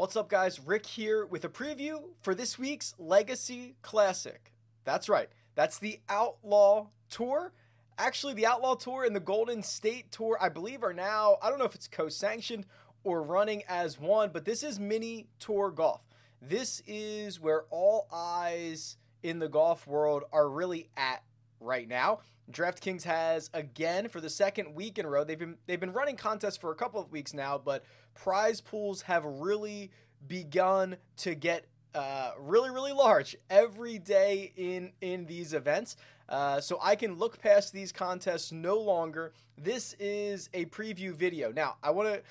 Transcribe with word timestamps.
What's 0.00 0.16
up, 0.16 0.30
guys? 0.30 0.58
Rick 0.58 0.86
here 0.86 1.26
with 1.26 1.44
a 1.44 1.50
preview 1.50 2.00
for 2.22 2.34
this 2.34 2.58
week's 2.58 2.94
Legacy 2.98 3.76
Classic. 3.82 4.50
That's 4.82 5.10
right, 5.10 5.28
that's 5.54 5.78
the 5.78 6.00
Outlaw 6.08 6.86
Tour. 7.10 7.52
Actually, 7.98 8.32
the 8.32 8.46
Outlaw 8.46 8.76
Tour 8.76 9.04
and 9.04 9.14
the 9.14 9.20
Golden 9.20 9.62
State 9.62 10.10
Tour, 10.10 10.38
I 10.40 10.48
believe, 10.48 10.82
are 10.82 10.94
now, 10.94 11.36
I 11.42 11.50
don't 11.50 11.58
know 11.58 11.66
if 11.66 11.74
it's 11.74 11.86
co 11.86 12.08
sanctioned 12.08 12.64
or 13.04 13.22
running 13.22 13.62
as 13.68 14.00
one, 14.00 14.30
but 14.32 14.46
this 14.46 14.62
is 14.62 14.80
mini 14.80 15.26
tour 15.38 15.70
golf. 15.70 16.00
This 16.40 16.82
is 16.86 17.38
where 17.38 17.64
all 17.68 18.08
eyes 18.10 18.96
in 19.22 19.38
the 19.38 19.50
golf 19.50 19.86
world 19.86 20.24
are 20.32 20.48
really 20.48 20.88
at 20.96 21.22
right 21.60 21.86
now. 21.86 22.20
DraftKings 22.50 23.04
has 23.04 23.50
again 23.54 24.08
for 24.08 24.20
the 24.20 24.30
second 24.30 24.74
week 24.74 24.98
in 24.98 25.06
a 25.06 25.08
row. 25.08 25.24
They've 25.24 25.38
been 25.38 25.56
they've 25.66 25.78
been 25.78 25.92
running 25.92 26.16
contests 26.16 26.56
for 26.56 26.72
a 26.72 26.74
couple 26.74 27.00
of 27.00 27.12
weeks 27.12 27.32
now, 27.32 27.58
but 27.58 27.84
prize 28.22 28.60
pools 28.60 29.02
have 29.02 29.24
really 29.24 29.90
begun 30.26 30.96
to 31.16 31.34
get 31.34 31.66
uh, 31.94 32.32
really 32.38 32.70
really 32.70 32.92
large 32.92 33.36
every 33.48 33.98
day 33.98 34.52
in 34.56 34.92
in 35.00 35.26
these 35.26 35.54
events. 35.54 35.96
Uh, 36.28 36.60
so 36.60 36.78
I 36.80 36.94
can 36.94 37.16
look 37.16 37.40
past 37.40 37.72
these 37.72 37.90
contests 37.90 38.52
no 38.52 38.78
longer. 38.78 39.32
This 39.58 39.96
is 39.98 40.48
a 40.54 40.66
preview 40.66 41.12
video. 41.12 41.50
Now 41.50 41.76
I 41.82 41.90
want 41.90 42.12
to 42.12 42.22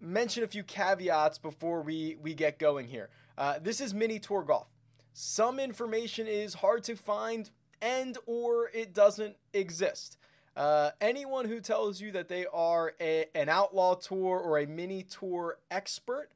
mention 0.00 0.44
a 0.44 0.46
few 0.46 0.62
caveats 0.62 1.38
before 1.38 1.82
we 1.82 2.16
we 2.22 2.34
get 2.34 2.58
going 2.58 2.86
here. 2.86 3.08
Uh, 3.38 3.58
this 3.60 3.80
is 3.80 3.94
mini 3.94 4.18
tour 4.18 4.42
golf. 4.42 4.68
Some 5.14 5.58
information 5.58 6.26
is 6.26 6.54
hard 6.54 6.84
to 6.84 6.96
find 6.96 7.50
and 7.80 8.16
or 8.26 8.70
it 8.72 8.94
doesn't 8.94 9.36
exist. 9.52 10.16
Uh, 10.56 10.90
anyone 11.00 11.46
who 11.46 11.60
tells 11.60 12.00
you 12.00 12.12
that 12.12 12.28
they 12.28 12.46
are 12.52 12.94
a, 13.00 13.26
an 13.34 13.48
outlaw 13.48 13.94
tour 13.94 14.38
or 14.38 14.58
a 14.58 14.66
mini 14.66 15.02
tour 15.02 15.58
expert 15.70 16.28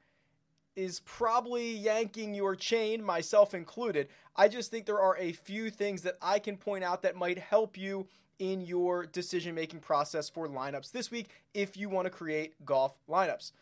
is 0.75 1.01
probably 1.01 1.73
yanking 1.73 2.35
your 2.35 2.55
chain, 2.55 3.03
myself 3.03 3.55
included. 3.55 4.09
I 4.37 4.49
just 4.49 4.71
think 4.71 4.87
there 4.87 5.01
are 5.01 5.17
a 5.19 5.33
few 5.33 5.71
things 5.71 6.03
that 6.03 6.17
I 6.21 6.39
can 6.39 6.57
point 6.57 6.85
out 6.85 7.03
that 7.03 7.17
might 7.17 7.39
help 7.39 7.77
you 7.79 8.09
in 8.39 8.61
your 8.61 9.07
decision 9.07 9.55
making 9.55 9.81
process 9.81 10.29
for 10.29 10.47
lineups 10.47 10.93
this 10.93 11.11
week 11.11 11.31
if 11.55 11.77
you 11.77 11.89
want 11.89 12.05
to 12.05 12.11
create 12.11 12.55
golf 12.65 12.99
lineups. 13.09 13.53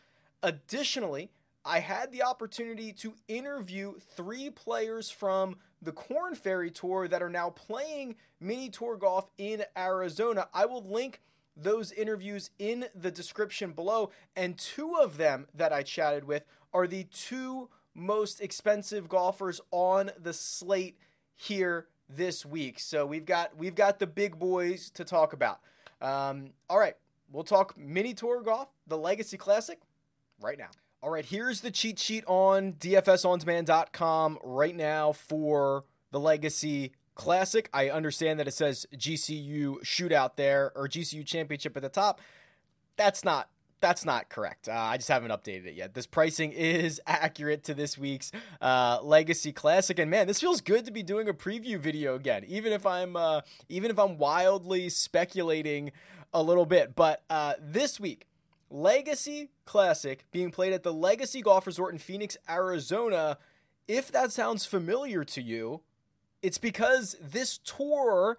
Additionally, 0.43 1.29
I 1.63 1.79
had 1.79 2.11
the 2.11 2.23
opportunity 2.23 2.91
to 2.93 3.15
interview 3.27 3.93
three 4.15 4.49
players 4.49 5.09
from 5.09 5.55
the 5.85 5.91
Korn 5.91 6.35
Ferry 6.35 6.71
Tour 6.71 7.07
that 7.07 7.21
are 7.21 7.29
now 7.29 7.51
playing 7.51 8.15
mini 8.39 8.69
tour 8.69 8.97
golf 8.97 9.29
in 9.37 9.63
Arizona. 9.77 10.47
I 10.53 10.65
will 10.65 10.83
link 10.83 11.21
those 11.55 11.91
interviews 11.91 12.49
in 12.59 12.85
the 12.93 13.11
description 13.11 13.71
below. 13.71 14.11
And 14.35 14.57
two 14.57 14.95
of 14.95 15.17
them 15.17 15.47
that 15.53 15.71
I 15.71 15.83
chatted 15.83 16.25
with 16.25 16.43
are 16.73 16.87
the 16.87 17.05
two 17.05 17.69
most 17.93 18.41
expensive 18.41 19.07
golfers 19.07 19.61
on 19.71 20.11
the 20.21 20.33
slate 20.33 20.97
here 21.35 21.87
this 22.09 22.45
week. 22.45 22.79
So 22.79 23.05
we've 23.05 23.25
got 23.25 23.55
we've 23.57 23.75
got 23.75 23.99
the 23.99 24.07
big 24.07 24.37
boys 24.37 24.89
to 24.91 25.05
talk 25.05 25.33
about. 25.33 25.59
Um, 26.01 26.51
all 26.69 26.77
right, 26.77 26.95
we'll 27.31 27.43
talk 27.43 27.77
mini 27.77 28.13
tour 28.13 28.41
golf, 28.41 28.67
the 28.85 28.97
Legacy 28.97 29.37
Classic, 29.37 29.79
right 30.41 30.57
now. 30.57 30.69
All 31.05 31.11
right, 31.11 31.23
here's 31.23 31.61
the 31.61 31.69
cheat 31.69 31.99
sheet 31.99 32.23
on 32.25 32.73
DFSOnDemand.com 32.73 34.39
right 34.43 34.75
now 34.75 35.11
for 35.11 35.83
the 36.09 36.19
Legacy 36.19 36.93
Classic. 37.13 37.69
I 37.71 37.91
understand 37.91 38.39
that 38.39 38.47
it 38.47 38.55
says 38.55 38.87
GCU 38.95 39.83
Shootout 39.83 40.35
there 40.35 40.71
or 40.75 40.87
GCU 40.87 41.23
Championship 41.23 41.77
at 41.77 41.83
the 41.83 41.89
top. 41.89 42.21
That's 42.97 43.23
not 43.23 43.49
that's 43.81 44.03
not 44.03 44.29
correct. 44.29 44.67
Uh, 44.67 44.71
I 44.71 44.97
just 44.97 45.09
haven't 45.09 45.29
updated 45.29 45.67
it 45.67 45.75
yet. 45.75 45.93
This 45.93 46.07
pricing 46.07 46.51
is 46.53 46.99
accurate 47.05 47.63
to 47.65 47.75
this 47.75 47.99
week's 47.99 48.31
uh, 48.59 48.97
Legacy 49.03 49.51
Classic, 49.51 49.99
and 49.99 50.09
man, 50.09 50.25
this 50.25 50.41
feels 50.41 50.59
good 50.59 50.85
to 50.85 50.91
be 50.91 51.03
doing 51.03 51.29
a 51.29 51.35
preview 51.35 51.77
video 51.77 52.15
again, 52.15 52.43
even 52.47 52.73
if 52.73 52.83
I'm 52.83 53.15
uh, 53.15 53.41
even 53.69 53.91
if 53.91 53.99
I'm 53.99 54.17
wildly 54.17 54.89
speculating 54.89 55.91
a 56.33 56.41
little 56.41 56.65
bit. 56.65 56.95
But 56.95 57.21
uh, 57.29 57.53
this 57.61 57.99
week, 57.99 58.25
Legacy 58.69 59.51
Classic 59.65 60.25
being 60.31 60.51
played 60.51 60.73
at 60.73 60.83
the 60.83 60.93
Legacy 60.93 61.41
Golf 61.41 61.67
Resort 61.67 61.93
in 61.93 61.99
Phoenix, 61.99 62.37
Arizona. 62.49 63.37
If 63.87 64.11
that 64.11 64.31
sounds 64.31 64.65
familiar 64.65 65.23
to 65.25 65.41
you, 65.41 65.81
it's 66.41 66.57
because 66.57 67.15
this 67.21 67.57
tour 67.59 68.37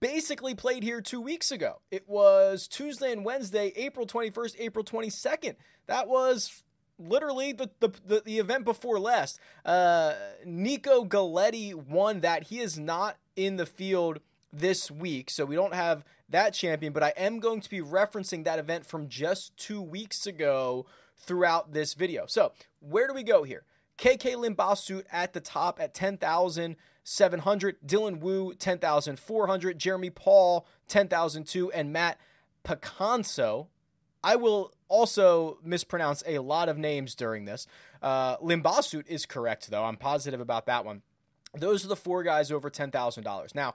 basically 0.00 0.54
played 0.54 0.82
here 0.82 1.00
two 1.00 1.20
weeks 1.20 1.50
ago. 1.52 1.80
It 1.90 2.08
was 2.08 2.66
Tuesday 2.66 3.12
and 3.12 3.24
Wednesday, 3.24 3.72
April 3.76 4.06
21st, 4.06 4.56
April 4.58 4.84
22nd. 4.84 5.56
That 5.86 6.08
was 6.08 6.62
literally 6.98 7.52
the, 7.52 7.70
the, 7.80 7.90
the, 8.04 8.22
the 8.24 8.38
event 8.38 8.64
before 8.64 8.98
last. 8.98 9.38
Uh, 9.64 10.14
Nico 10.44 11.04
Galetti 11.04 11.74
won 11.74 12.20
that. 12.20 12.44
He 12.44 12.60
is 12.60 12.78
not 12.78 13.16
in 13.36 13.56
the 13.56 13.66
field 13.66 14.20
this 14.52 14.90
week, 14.90 15.30
so 15.30 15.44
we 15.44 15.54
don't 15.54 15.74
have 15.74 16.04
that 16.32 16.54
champion, 16.54 16.92
but 16.92 17.02
I 17.02 17.12
am 17.16 17.38
going 17.38 17.60
to 17.60 17.70
be 17.70 17.80
referencing 17.80 18.44
that 18.44 18.58
event 18.58 18.84
from 18.84 19.08
just 19.08 19.56
two 19.56 19.80
weeks 19.80 20.26
ago 20.26 20.86
throughout 21.16 21.72
this 21.72 21.94
video. 21.94 22.26
So, 22.26 22.52
where 22.80 23.06
do 23.06 23.14
we 23.14 23.22
go 23.22 23.44
here? 23.44 23.64
KK 23.98 24.34
Limbhasut 24.34 25.04
at 25.12 25.32
the 25.32 25.40
top 25.40 25.80
at 25.80 25.94
10,700, 25.94 27.76
Dylan 27.86 28.18
Wu 28.20 28.54
10,400, 28.54 29.78
Jeremy 29.78 30.10
Paul 30.10 30.66
10,002, 30.88 31.70
and 31.70 31.92
Matt 31.92 32.18
Picanso. 32.64 33.68
I 34.24 34.36
will 34.36 34.72
also 34.88 35.58
mispronounce 35.62 36.22
a 36.26 36.38
lot 36.38 36.68
of 36.68 36.78
names 36.78 37.14
during 37.14 37.44
this. 37.44 37.66
Uh, 38.00 38.36
Limbhasut 38.38 39.06
is 39.06 39.26
correct, 39.26 39.70
though. 39.70 39.84
I'm 39.84 39.96
positive 39.96 40.40
about 40.40 40.66
that 40.66 40.84
one. 40.84 41.02
Those 41.54 41.84
are 41.84 41.88
the 41.88 41.96
four 41.96 42.22
guys 42.22 42.50
over 42.50 42.70
$10,000. 42.70 43.54
Now, 43.54 43.74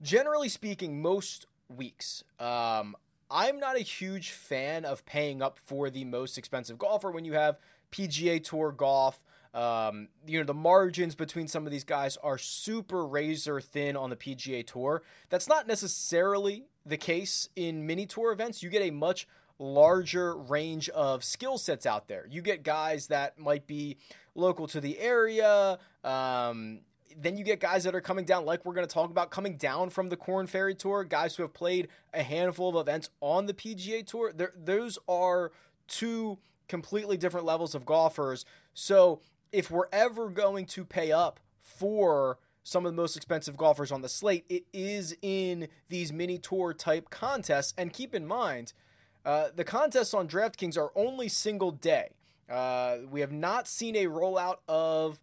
generally 0.00 0.48
speaking, 0.48 1.00
most 1.00 1.46
weeks. 1.76 2.24
Um, 2.38 2.96
I'm 3.30 3.58
not 3.58 3.76
a 3.76 3.80
huge 3.80 4.30
fan 4.30 4.84
of 4.84 5.06
paying 5.06 5.42
up 5.42 5.58
for 5.58 5.88
the 5.88 6.04
most 6.04 6.36
expensive 6.36 6.78
golfer 6.78 7.10
when 7.10 7.24
you 7.24 7.32
have 7.32 7.58
PGA 7.90 8.42
Tour 8.42 8.72
golf. 8.72 9.22
Um, 9.54 10.08
you 10.26 10.38
know, 10.38 10.44
the 10.44 10.54
margins 10.54 11.14
between 11.14 11.46
some 11.46 11.66
of 11.66 11.72
these 11.72 11.84
guys 11.84 12.16
are 12.22 12.38
super 12.38 13.06
razor 13.06 13.60
thin 13.60 13.96
on 13.96 14.10
the 14.10 14.16
PGA 14.16 14.66
Tour. 14.66 15.02
That's 15.28 15.48
not 15.48 15.66
necessarily 15.66 16.64
the 16.86 16.96
case 16.96 17.48
in 17.54 17.86
mini 17.86 18.06
tour 18.06 18.32
events. 18.32 18.62
You 18.62 18.70
get 18.70 18.82
a 18.82 18.90
much 18.90 19.26
larger 19.58 20.36
range 20.36 20.88
of 20.90 21.22
skill 21.22 21.58
sets 21.58 21.86
out 21.86 22.08
there. 22.08 22.26
You 22.28 22.42
get 22.42 22.62
guys 22.62 23.08
that 23.08 23.38
might 23.38 23.66
be 23.66 23.98
local 24.34 24.66
to 24.68 24.80
the 24.80 24.98
area, 24.98 25.78
um, 26.02 26.80
then 27.20 27.36
you 27.36 27.44
get 27.44 27.60
guys 27.60 27.84
that 27.84 27.94
are 27.94 28.00
coming 28.00 28.24
down, 28.24 28.44
like 28.44 28.64
we're 28.64 28.74
going 28.74 28.86
to 28.86 28.92
talk 28.92 29.10
about, 29.10 29.30
coming 29.30 29.56
down 29.56 29.90
from 29.90 30.08
the 30.08 30.16
Korn 30.16 30.46
Ferry 30.46 30.74
Tour, 30.74 31.04
guys 31.04 31.36
who 31.36 31.42
have 31.42 31.52
played 31.52 31.88
a 32.12 32.22
handful 32.22 32.70
of 32.70 32.76
events 32.76 33.10
on 33.20 33.46
the 33.46 33.54
PGA 33.54 34.06
Tour. 34.06 34.32
There, 34.32 34.52
those 34.56 34.98
are 35.08 35.52
two 35.88 36.38
completely 36.68 37.16
different 37.16 37.46
levels 37.46 37.74
of 37.74 37.84
golfers. 37.84 38.44
So 38.74 39.20
if 39.52 39.70
we're 39.70 39.88
ever 39.92 40.28
going 40.28 40.66
to 40.66 40.84
pay 40.84 41.12
up 41.12 41.40
for 41.60 42.38
some 42.64 42.86
of 42.86 42.92
the 42.92 42.96
most 42.96 43.16
expensive 43.16 43.56
golfers 43.56 43.92
on 43.92 44.02
the 44.02 44.08
slate, 44.08 44.44
it 44.48 44.64
is 44.72 45.16
in 45.20 45.68
these 45.88 46.12
mini 46.12 46.38
tour 46.38 46.72
type 46.72 47.10
contests. 47.10 47.74
And 47.76 47.92
keep 47.92 48.14
in 48.14 48.26
mind, 48.26 48.72
uh, 49.24 49.48
the 49.54 49.64
contests 49.64 50.14
on 50.14 50.28
DraftKings 50.28 50.76
are 50.76 50.90
only 50.94 51.28
single 51.28 51.70
day. 51.72 52.10
Uh, 52.48 52.98
we 53.10 53.20
have 53.20 53.32
not 53.32 53.66
seen 53.66 53.96
a 53.96 54.06
rollout 54.06 54.58
of 54.68 55.20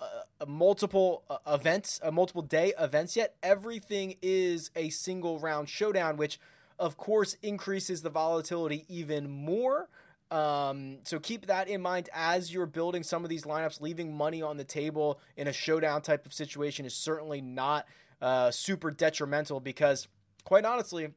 uh, 0.00 0.46
multiple 0.46 1.22
uh, 1.30 1.38
events, 1.46 2.00
uh, 2.02 2.10
multiple 2.10 2.42
day 2.42 2.72
events 2.78 3.16
yet. 3.16 3.36
Everything 3.42 4.16
is 4.22 4.70
a 4.76 4.90
single 4.90 5.38
round 5.38 5.68
showdown, 5.68 6.16
which 6.16 6.38
of 6.78 6.96
course 6.96 7.36
increases 7.42 8.02
the 8.02 8.10
volatility 8.10 8.84
even 8.88 9.30
more. 9.30 9.88
Um, 10.30 10.98
so 11.04 11.20
keep 11.20 11.46
that 11.46 11.68
in 11.68 11.80
mind 11.80 12.08
as 12.12 12.52
you're 12.52 12.66
building 12.66 13.02
some 13.02 13.22
of 13.24 13.30
these 13.30 13.44
lineups. 13.44 13.80
Leaving 13.80 14.16
money 14.16 14.42
on 14.42 14.56
the 14.56 14.64
table 14.64 15.20
in 15.36 15.46
a 15.46 15.52
showdown 15.52 16.02
type 16.02 16.26
of 16.26 16.32
situation 16.32 16.84
is 16.84 16.94
certainly 16.94 17.40
not 17.40 17.86
uh, 18.20 18.50
super 18.50 18.90
detrimental 18.90 19.60
because, 19.60 20.08
quite 20.44 20.64
honestly, 20.64 21.08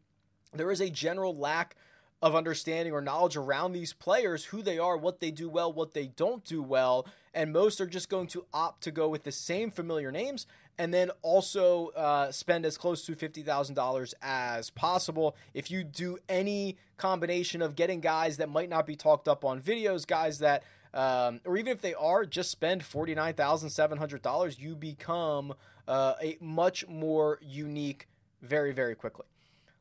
there 0.54 0.72
is 0.72 0.82
a 0.82 0.90
general 0.90 1.36
lack 1.36 1.76
of 2.22 2.36
understanding 2.36 2.94
or 2.94 3.02
knowledge 3.02 3.36
around 3.36 3.74
these 3.74 3.94
players, 3.94 4.46
who 4.46 4.62
they 4.62 4.80
are, 4.80 4.98
what 4.98 5.20
they 5.20 5.30
do 5.30 5.50
well, 5.50 5.72
what 5.72 5.94
they 5.94 6.08
don't 6.08 6.44
do 6.44 6.64
well. 6.64 7.06
And 7.34 7.54
most 7.54 7.80
are 7.80 7.86
just 7.86 8.10
going 8.10 8.28
to 8.28 8.46
opt 8.54 8.82
to 8.84 8.92
go 8.92 9.08
with 9.08 9.24
the 9.24 9.32
same 9.32 9.70
familiar 9.70 10.12
names 10.12 10.48
and 10.80 10.94
then 10.94 11.12
also 11.22 11.88
uh, 11.90 12.32
spend 12.32 12.66
as 12.66 12.78
close 12.78 13.06
to 13.06 13.16
$50,000 13.16 14.14
as 14.22 14.70
possible. 14.72 15.36
If 15.54 15.70
you 15.70 15.84
do 15.84 16.18
any 16.28 16.78
combination 16.98 17.62
of 17.62 17.76
getting 17.76 18.00
guys 18.00 18.38
that 18.38 18.50
might 18.50 18.70
not 18.70 18.88
be 18.88 18.96
talked 18.96 19.28
up 19.28 19.46
on 19.46 19.62
videos, 19.62 20.06
guys 20.06 20.40
that, 20.40 20.64
um, 20.94 21.42
or 21.46 21.58
even 21.58 21.72
if 21.72 21.82
they 21.82 21.94
are, 21.94 22.26
just 22.26 22.50
spend 22.50 22.82
$49,700, 22.82 24.60
you 24.60 24.76
become 24.76 25.54
uh, 25.88 26.14
a 26.22 26.38
much 26.40 26.88
more 26.88 27.40
unique 27.42 28.08
very, 28.42 28.72
very 28.72 28.96
quickly. 28.96 29.26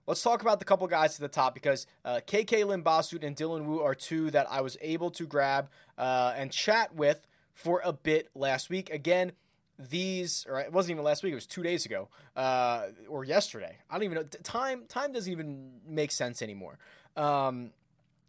Let's 0.06 0.22
talk 0.22 0.40
about 0.40 0.60
the 0.60 0.64
couple 0.64 0.86
guys 0.86 1.16
at 1.16 1.20
the 1.20 1.28
top 1.28 1.52
because 1.52 1.86
uh, 2.04 2.20
KK 2.24 2.64
Limbhasut 2.64 3.24
and 3.24 3.34
Dylan 3.34 3.64
Wu 3.64 3.80
are 3.80 3.94
two 3.94 4.30
that 4.30 4.46
I 4.48 4.60
was 4.60 4.76
able 4.80 5.10
to 5.10 5.26
grab 5.26 5.68
uh, 5.98 6.32
and 6.36 6.52
chat 6.52 6.94
with 6.94 7.26
for 7.54 7.80
a 7.84 7.92
bit 7.92 8.28
last 8.32 8.70
week. 8.70 8.88
Again, 8.90 9.32
these, 9.78 10.46
or 10.48 10.60
it 10.60 10.72
wasn't 10.72 10.92
even 10.92 11.04
last 11.04 11.24
week; 11.24 11.32
it 11.32 11.34
was 11.34 11.46
two 11.46 11.62
days 11.62 11.84
ago, 11.86 12.08
uh, 12.36 12.86
or 13.08 13.24
yesterday. 13.24 13.78
I 13.90 13.94
don't 13.94 14.04
even 14.04 14.16
know. 14.16 14.22
Time 14.44 14.84
time 14.88 15.12
doesn't 15.12 15.30
even 15.30 15.80
make 15.86 16.12
sense 16.12 16.40
anymore. 16.40 16.78
Um, 17.16 17.72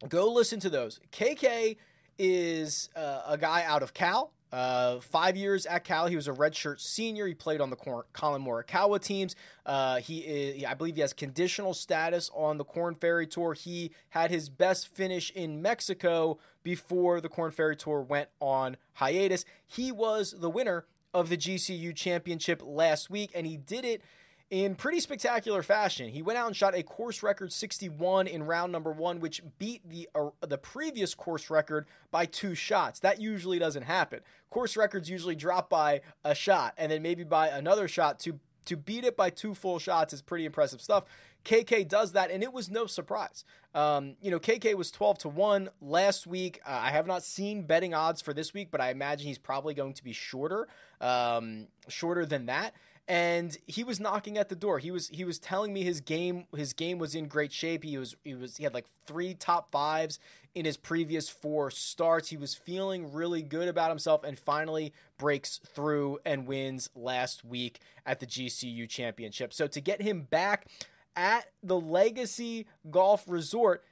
go 0.10 0.32
listen 0.34 0.60
to 0.62 0.70
those. 0.70 1.00
KK 1.12 1.78
is 2.18 2.90
uh, 2.96 3.22
a 3.28 3.38
guy 3.38 3.64
out 3.64 3.84
of 3.84 3.94
Cal. 3.94 4.32
Uh, 4.52 5.00
five 5.00 5.36
years 5.36 5.66
at 5.66 5.84
Cal, 5.84 6.08
he 6.08 6.16
was 6.16 6.28
a 6.28 6.34
redshirt 6.34 6.80
senior. 6.80 7.28
He 7.28 7.34
played 7.34 7.60
on 7.60 7.70
the 7.70 7.76
Collin 7.76 8.44
Morikawa 8.44 9.02
teams. 9.02 9.36
Uh, 9.66 9.98
he 9.98 10.20
is, 10.20 10.64
I 10.64 10.74
believe, 10.74 10.96
he 10.96 11.02
has 11.02 11.14
conditional 11.14 11.74
status 11.74 12.32
on 12.34 12.58
the 12.58 12.64
Korn 12.64 12.96
Ferry 12.96 13.28
Tour. 13.28 13.54
He 13.54 13.92
had 14.10 14.32
his 14.32 14.50
best 14.50 14.88
finish 14.88 15.32
in 15.32 15.62
Mexico 15.62 16.40
before 16.64 17.20
the 17.20 17.30
Korn 17.30 17.52
Ferry 17.52 17.76
Tour 17.76 18.02
went 18.02 18.30
on 18.40 18.78
hiatus. 18.94 19.44
He 19.66 19.92
was 19.92 20.36
the 20.40 20.50
winner 20.50 20.86
of 21.14 21.30
the 21.30 21.38
GCU 21.38 21.96
championship 21.96 22.62
last 22.64 23.10
week, 23.10 23.32
and 23.34 23.48
he 23.48 23.58
did 23.58 23.84
it 23.86 24.02
in 24.50 24.76
pretty 24.76 25.00
spectacular 25.00 25.62
fashion. 25.62 26.10
He 26.10 26.22
went 26.22 26.38
out 26.38 26.48
and 26.48 26.56
shot 26.56 26.74
a 26.74 26.84
course 26.84 27.22
record 27.22 27.52
61 27.52 28.28
in 28.28 28.44
round 28.44 28.72
number 28.72 28.92
one, 28.92 29.20
which 29.20 29.42
beat 29.60 29.88
the 29.88 30.08
uh, 30.16 30.30
the 30.46 30.58
previous 30.58 31.14
course 31.14 31.50
record 31.50 31.86
by 32.12 32.26
two 32.26 32.56
shots. 32.56 33.00
That 33.02 33.20
usually 33.20 33.60
doesn't 33.60 33.84
happen. 33.84 34.22
Course 34.50 34.78
records 34.78 35.10
usually 35.10 35.36
drop 35.36 35.70
by 35.70 36.02
a 36.24 36.34
shot 36.34 36.74
and 36.78 36.92
then 36.92 37.02
maybe 37.02 37.24
by 37.24 37.50
another 37.50 37.88
shot 37.88 38.20
to 38.22 38.40
to 38.66 38.78
beat 38.78 39.04
it 39.04 39.16
by 39.16 39.30
two 39.30 39.54
full 39.54 39.80
shots 39.80 40.14
is 40.14 40.22
pretty 40.22 40.46
impressive 40.46 40.82
stuff. 40.82 41.06
KK 41.46 41.88
does 41.88 42.12
that, 42.12 42.30
and 42.30 42.44
it 42.44 42.52
was 42.52 42.70
no 42.70 42.86
surprise. 42.86 43.46
Um, 43.74 44.18
you 44.22 44.30
know, 44.30 44.40
KK 44.40 44.74
was 44.76 44.92
12 44.92 45.20
to 45.20 45.30
1 45.30 45.70
last 45.80 46.28
week. 46.28 46.60
Uh, 46.66 46.72
I 46.72 46.90
have 46.90 47.08
not 47.08 47.24
seen 47.24 47.64
betting 47.64 47.94
odds 47.94 48.22
for 48.22 48.34
this 48.34 48.54
week, 48.54 48.70
but 48.70 48.82
I 48.82 48.90
imagine 48.90 49.28
he's 49.28 49.38
probably 49.38 49.74
going 49.74 49.94
to 49.94 50.04
be 50.04 50.12
shorter, 50.12 50.68
um, 51.00 51.68
shorter 51.88 52.26
than 52.26 52.48
that 52.48 52.74
and 53.08 53.58
he 53.66 53.84
was 53.84 54.00
knocking 54.00 54.38
at 54.38 54.50
the 54.50 54.56
door. 54.56 54.80
He 54.80 54.92
was 54.92 55.08
he 55.10 55.24
was 55.24 55.40
telling 55.40 55.74
me 55.74 55.84
his 55.84 56.02
game 56.02 56.46
his 56.56 56.74
game 56.74 56.98
was 56.98 57.16
in 57.16 57.28
great 57.28 57.54
shape. 57.54 57.84
He 57.84 57.98
was 57.98 58.16
he 58.24 58.36
was 58.36 58.58
he 58.58 58.64
had 58.64 58.74
like 58.74 58.86
three 59.06 59.34
top 59.34 59.72
fives 59.72 60.20
in 60.54 60.66
his 60.66 60.76
previous 60.76 61.30
four 61.30 61.72
starts. 61.72 62.30
He 62.30 62.38
was 62.38 62.54
feeling 62.54 63.14
really 63.14 63.42
good 63.42 63.70
about 63.70 63.90
himself 63.90 64.24
and 64.24 64.38
finally 64.38 64.94
breaks 65.18 65.60
through 65.74 66.20
and 66.26 66.48
wins 66.48 66.90
last 66.96 67.46
week 67.46 67.80
at 68.06 68.20
the 68.20 68.26
GCU 68.26 68.90
championship. 68.90 69.54
So 69.54 69.68
to 69.68 69.80
get 69.80 70.02
him 70.02 70.22
back 70.24 70.68
at 71.16 71.52
the 71.64 71.80
Legacy 71.80 72.68
Golf 72.92 73.24
Resort 73.28 73.84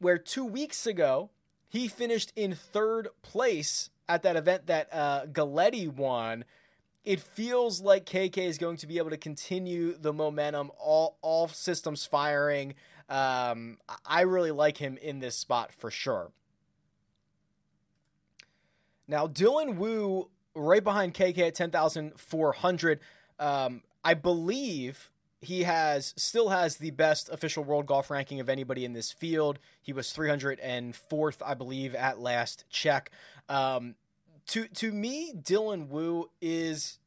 where 0.00 0.18
2 0.18 0.44
weeks 0.44 0.86
ago 0.86 1.30
he 1.68 1.86
finished 1.86 2.32
in 2.34 2.54
third 2.54 3.08
place 3.20 3.90
at 4.08 4.22
that 4.22 4.36
event 4.36 4.66
that 4.66 4.88
uh, 4.90 5.26
Galetti 5.26 5.92
won 5.92 6.44
it 7.08 7.20
feels 7.20 7.80
like 7.80 8.04
KK 8.04 8.36
is 8.36 8.58
going 8.58 8.76
to 8.76 8.86
be 8.86 8.98
able 8.98 9.08
to 9.08 9.16
continue 9.16 9.96
the 9.96 10.12
momentum, 10.12 10.70
all 10.78 11.16
all 11.22 11.48
systems 11.48 12.04
firing. 12.04 12.74
Um, 13.08 13.78
I 14.04 14.20
really 14.22 14.50
like 14.50 14.76
him 14.76 14.98
in 14.98 15.18
this 15.18 15.34
spot 15.34 15.72
for 15.72 15.90
sure. 15.90 16.32
Now 19.06 19.26
Dylan 19.26 19.76
Wu 19.76 20.28
right 20.54 20.84
behind 20.84 21.14
KK 21.14 21.38
at 21.38 21.54
ten 21.54 21.70
thousand 21.70 22.20
four 22.20 22.52
hundred. 22.52 23.00
Um, 23.38 23.84
I 24.04 24.12
believe 24.12 25.10
he 25.40 25.62
has 25.62 26.12
still 26.18 26.50
has 26.50 26.76
the 26.76 26.90
best 26.90 27.30
official 27.30 27.64
world 27.64 27.86
golf 27.86 28.10
ranking 28.10 28.38
of 28.38 28.50
anybody 28.50 28.84
in 28.84 28.92
this 28.92 29.12
field. 29.12 29.60
He 29.80 29.94
was 29.94 30.08
304th, 30.08 31.36
I 31.42 31.54
believe, 31.54 31.94
at 31.94 32.18
last 32.18 32.64
check. 32.68 33.12
Um, 33.48 33.94
to 34.48 34.68
to 34.68 34.92
me, 34.92 35.32
Dylan 35.34 35.88
Wu 35.88 36.30
is 36.40 36.98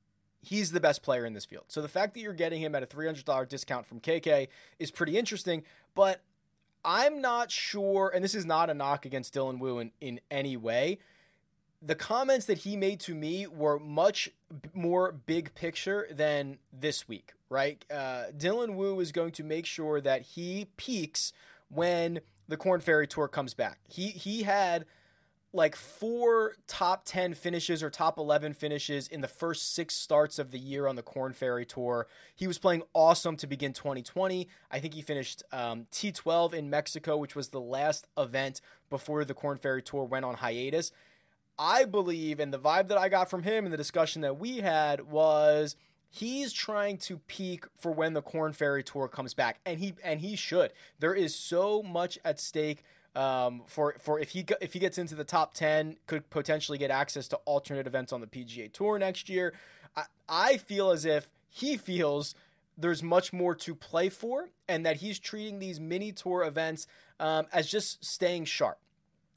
he's 0.42 0.72
the 0.72 0.80
best 0.80 1.04
player 1.04 1.26
in 1.26 1.34
this 1.34 1.46
field. 1.46 1.66
So 1.68 1.82
the 1.82 1.88
fact 1.88 2.14
that 2.14 2.22
you're 2.22 2.34
getting 2.34 2.62
him 2.62 2.74
at 2.74 2.84
a 2.84 2.88
$300 2.88 3.48
discount 3.48 3.86
from 3.86 4.00
KK 4.00 4.48
is 4.80 4.90
pretty 4.90 5.18
interesting, 5.18 5.64
but 5.94 6.22
I'm 6.84 7.22
not 7.22 7.52
sure, 7.52 8.12
and 8.14 8.24
this 8.24 8.34
is 8.34 8.46
not 8.46 8.70
a 8.70 8.74
knock 8.74 9.06
against 9.06 9.36
Dylan 9.36 9.60
Wu 9.60 9.80
in, 9.80 9.92
in 10.02 10.20
any 10.32 10.58
way. 10.58 10.98
The 11.80 11.96
comments 11.96 12.46
that 12.48 12.60
he 12.60 12.76
made 12.76 13.00
to 13.02 13.16
me 13.16 13.48
were 13.48 13.80
much 13.80 14.30
more 14.74 15.12
big 15.12 15.54
picture 15.54 16.08
than 16.12 16.58
this 16.72 17.08
week, 17.08 17.34
right? 17.50 17.84
Uh, 17.92 18.26
Dylan 18.36 18.76
Wu 18.76 19.00
is 19.00 19.12
going 19.12 19.32
to 19.34 19.44
make 19.44 19.66
sure 19.66 20.02
that 20.02 20.22
he 20.22 20.68
peaks 20.78 21.34
when 21.70 22.22
the 22.48 22.58
Korn 22.58 22.82
Ferry 22.82 23.08
Tour 23.08 23.28
comes 23.28 23.54
back. 23.54 23.80
He 23.88 24.08
he 24.08 24.44
had 24.44 24.86
like 25.54 25.76
four 25.76 26.56
top 26.68 27.04
10 27.06 27.34
finishes 27.34 27.84
or 27.84 27.90
top 27.90 28.18
11 28.18 28.54
finishes 28.54 29.08
in 29.08 29.22
the 29.22 29.28
first 29.28 29.74
six 29.74 29.96
starts 29.96 30.40
of 30.40 30.52
the 30.52 30.60
year 30.60 30.88
on 30.88 30.96
the 30.96 31.02
Korn 31.02 31.34
Ferry 31.34 31.66
Tour. 31.66 32.08
He 32.36 32.48
was 32.48 32.58
playing 32.58 32.84
awesome 32.94 33.36
to 33.38 33.48
begin 33.48 33.74
2020. 33.74 34.48
I 34.70 34.80
think 34.80 34.94
he 34.94 35.02
finished 35.02 35.44
um, 35.52 35.88
T12 35.92 36.54
in 36.54 36.70
Mexico, 36.70 37.18
which 37.18 37.36
was 37.36 37.50
the 37.50 37.60
last 37.60 38.08
event 38.18 38.62
before 38.90 39.26
the 39.26 39.34
Korn 39.34 39.58
Ferry 39.58 39.82
Tour 39.82 40.06
went 40.06 40.26
on 40.26 40.36
hiatus. 40.36 40.92
I 41.60 41.86
believe, 41.86 42.40
and 42.40 42.54
the 42.54 42.60
vibe 42.60 42.88
that 42.88 42.98
I 42.98 43.10
got 43.10 43.30
from 43.30 43.44
him 43.44 43.66
and 43.66 43.74
the 43.74 43.78
discussion 43.78 44.22
that 44.22 44.40
we 44.40 44.58
had 44.58 45.12
was 45.12 45.76
he's 46.10 46.54
trying 46.54 46.98
to 46.98 47.18
peak 47.28 47.66
for 47.78 47.92
when 47.92 48.14
the 48.14 48.22
Korn 48.22 48.54
Ferry 48.54 48.84
Tour 48.84 49.08
comes 49.08 49.34
back, 49.34 49.60
and 49.66 49.80
he 49.80 49.94
and 50.04 50.22
he 50.22 50.36
should. 50.36 50.72
There 51.00 51.14
is 51.14 51.36
so 51.36 51.84
much 51.84 52.18
at 52.24 52.40
stake 52.40 52.84
um, 53.16 53.64
for 53.68 53.96
for 54.00 54.20
if 54.20 54.30
he 54.30 54.46
if 54.62 54.74
he 54.74 54.80
gets 54.80 54.98
into 54.98 55.16
the 55.16 55.24
top 55.24 55.54
ten, 55.54 55.98
could 56.08 56.30
potentially 56.30 56.78
get 56.78 56.92
access 56.92 57.28
to 57.30 57.38
alternate 57.46 57.88
events 57.88 58.14
on 58.14 58.22
the 58.22 58.28
PGA 58.28 58.72
Tour 58.72 58.98
next 59.00 59.30
year. 59.30 59.54
I, 59.96 60.04
I 60.30 60.58
feel 60.58 60.92
as 60.92 61.06
if 61.06 61.30
he 61.50 61.78
feels 61.78 62.36
there's 62.78 63.04
much 63.04 63.34
more 63.34 63.54
to 63.56 63.76
play 63.76 64.10
for, 64.10 64.50
and 64.68 64.86
that 64.86 64.98
he's 64.98 65.20
treating 65.20 65.60
these 65.60 65.80
mini 65.80 66.12
tour 66.12 66.44
events 66.44 66.88
um, 67.20 67.48
as 67.52 67.68
just 67.68 68.04
staying 68.04 68.46
sharp. 68.46 68.80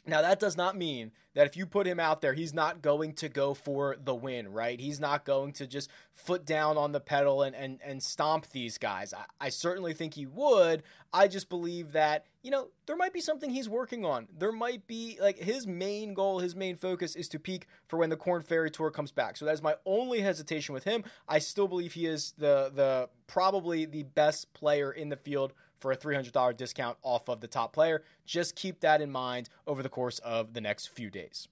Now, 0.07 0.21
that 0.21 0.39
does 0.39 0.57
not 0.57 0.77
mean 0.77 1.13
that 1.35 1.47
if 1.47 1.57
you 1.57 1.67
put 1.67 1.87
him 1.87 1.99
out 1.99 2.21
there, 2.21 2.35
he's 2.35 2.53
not 2.53 2.83
going 2.83 3.15
to 3.15 3.29
go 3.29 3.55
for 3.55 3.97
the 4.03 4.15
win, 4.15 4.53
right? 4.53 4.79
He's 4.79 5.01
not 5.01 5.25
going 5.25 5.53
to 5.55 5.67
just 5.67 5.91
foot 6.13 6.45
down 6.45 6.77
on 6.77 6.93
the 6.93 7.01
pedal 7.01 7.43
and, 7.43 7.57
and, 7.57 7.81
and 7.83 8.03
stomp 8.03 8.51
these 8.51 8.77
guys. 8.77 9.15
I, 9.15 9.25
I 9.41 9.49
certainly 9.49 9.95
think 9.95 10.15
he 10.15 10.27
would. 10.27 10.83
I 11.13 11.27
just 11.27 11.49
believe 11.49 11.93
that, 11.93 12.27
you 12.45 12.51
know, 12.51 12.69
there 12.85 12.95
might 12.95 13.15
be 13.15 13.23
something 13.23 13.49
he's 13.49 13.71
working 13.71 14.05
on. 14.05 14.29
There 14.39 14.53
might 14.53 14.87
be, 14.87 15.17
like, 15.19 15.39
his 15.39 15.67
main 15.67 16.13
goal, 16.13 16.41
his 16.41 16.55
main 16.55 16.77
focus 16.77 17.17
is 17.17 17.27
to 17.31 17.39
peak 17.39 17.67
for 17.89 17.97
when 17.97 18.11
the 18.11 18.17
Korn 18.17 18.43
Ferry 18.43 18.71
Tour 18.71 18.91
comes 18.91 19.13
back. 19.13 19.39
So 19.39 19.47
that 19.47 19.55
is 19.55 19.63
my 19.63 19.77
only 19.87 20.21
hesitation 20.21 20.75
with 20.75 20.85
him. 20.85 21.05
I 21.27 21.39
still 21.39 21.67
believe 21.67 21.95
he 21.95 22.05
is 22.05 22.35
the, 22.37 22.71
the 22.73 23.09
probably 23.27 23.87
the 23.87 24.03
best 24.03 24.53
player 24.53 24.93
in 24.93 25.09
the 25.09 25.17
field 25.17 25.55
for 25.81 25.91
a 25.91 25.97
$300 25.97 26.55
discount 26.55 26.99
off 27.03 27.31
of 27.31 27.41
the 27.41 27.49
top 27.49 27.73
player. 27.73 28.03
Just 28.27 28.57
keep 28.57 28.81
that 28.81 29.01
in 29.01 29.11
mind 29.11 29.49
over 29.67 29.83
the 29.83 29.89
course 29.89 30.19
of 30.19 30.53
the 30.53 30.61
next 30.61 30.89
few 30.89 31.09
days. 31.09 31.49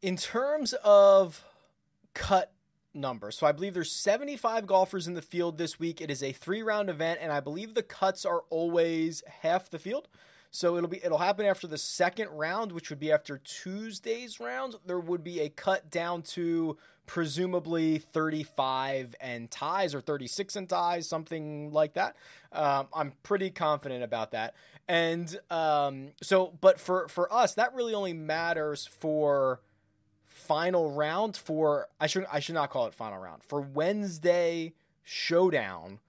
In 0.00 0.16
terms 0.16 0.74
of 0.84 1.44
cut 2.14 2.52
numbers, 2.94 3.36
so 3.36 3.46
I 3.46 3.52
believe 3.52 3.74
there's 3.74 3.92
75 3.92 4.66
golfers 4.66 5.06
in 5.06 5.14
the 5.14 5.22
field 5.22 5.58
this 5.58 5.78
week. 5.78 6.00
It 6.00 6.10
is 6.10 6.22
a 6.22 6.32
three 6.32 6.62
round 6.62 6.90
event, 6.90 7.20
and 7.22 7.32
I 7.32 7.40
believe 7.40 7.74
the 7.74 7.82
cuts 7.82 8.24
are 8.24 8.42
always 8.50 9.22
half 9.42 9.70
the 9.70 9.78
field. 9.78 10.08
So 10.54 10.76
it'll 10.76 10.88
be 10.88 11.02
it'll 11.02 11.18
happen 11.18 11.46
after 11.46 11.66
the 11.66 11.78
second 11.78 12.28
round, 12.28 12.72
which 12.72 12.90
would 12.90 13.00
be 13.00 13.10
after 13.10 13.38
Tuesday's 13.38 14.38
round. 14.38 14.74
There 14.84 15.00
would 15.00 15.24
be 15.24 15.40
a 15.40 15.48
cut 15.48 15.90
down 15.90 16.22
to 16.22 16.76
presumably 17.06 17.98
35 17.98 19.14
and 19.20 19.50
ties 19.50 19.94
or 19.94 20.02
36 20.02 20.54
and 20.56 20.68
ties, 20.68 21.08
something 21.08 21.72
like 21.72 21.94
that. 21.94 22.16
Um, 22.52 22.88
I'm 22.92 23.12
pretty 23.22 23.50
confident 23.50 24.04
about 24.04 24.32
that. 24.32 24.54
And 24.86 25.34
um, 25.50 26.08
so, 26.22 26.52
but 26.60 26.78
for 26.78 27.08
for 27.08 27.32
us, 27.32 27.54
that 27.54 27.74
really 27.74 27.94
only 27.94 28.12
matters 28.12 28.86
for 28.86 29.60
final 30.42 30.90
round. 30.90 31.36
For 31.36 31.88
I 32.00 32.06
should 32.06 32.26
I 32.32 32.40
should 32.40 32.54
not 32.54 32.70
call 32.70 32.86
it 32.86 32.94
final 32.94 33.18
round 33.18 33.42
for 33.44 33.60
Wednesday 33.60 34.74
showdown, 35.02 36.00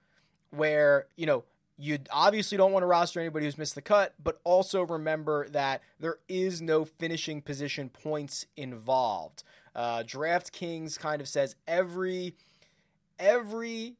where 0.52 1.08
you 1.16 1.26
know 1.26 1.44
you 1.78 2.00
obviously 2.12 2.58
don't 2.58 2.72
want 2.72 2.84
to 2.84 2.88
roster 2.88 3.20
anybody 3.20 3.46
who's 3.46 3.58
missed 3.58 3.76
the 3.76 3.82
cut, 3.82 4.14
but 4.24 4.40
also 4.44 4.84
remember 4.84 5.48
that 5.50 5.82
there 6.00 6.18
is 6.30 6.62
no 6.62 6.86
finishing 6.86 7.42
position 7.42 7.90
points 7.90 8.46
involved. 8.56 9.44
Uh, 9.76 10.04
DraftKings 10.04 11.00
kind 11.00 11.20
of 11.20 11.28
says 11.28 11.56
every 11.68 12.36
every 13.18 13.96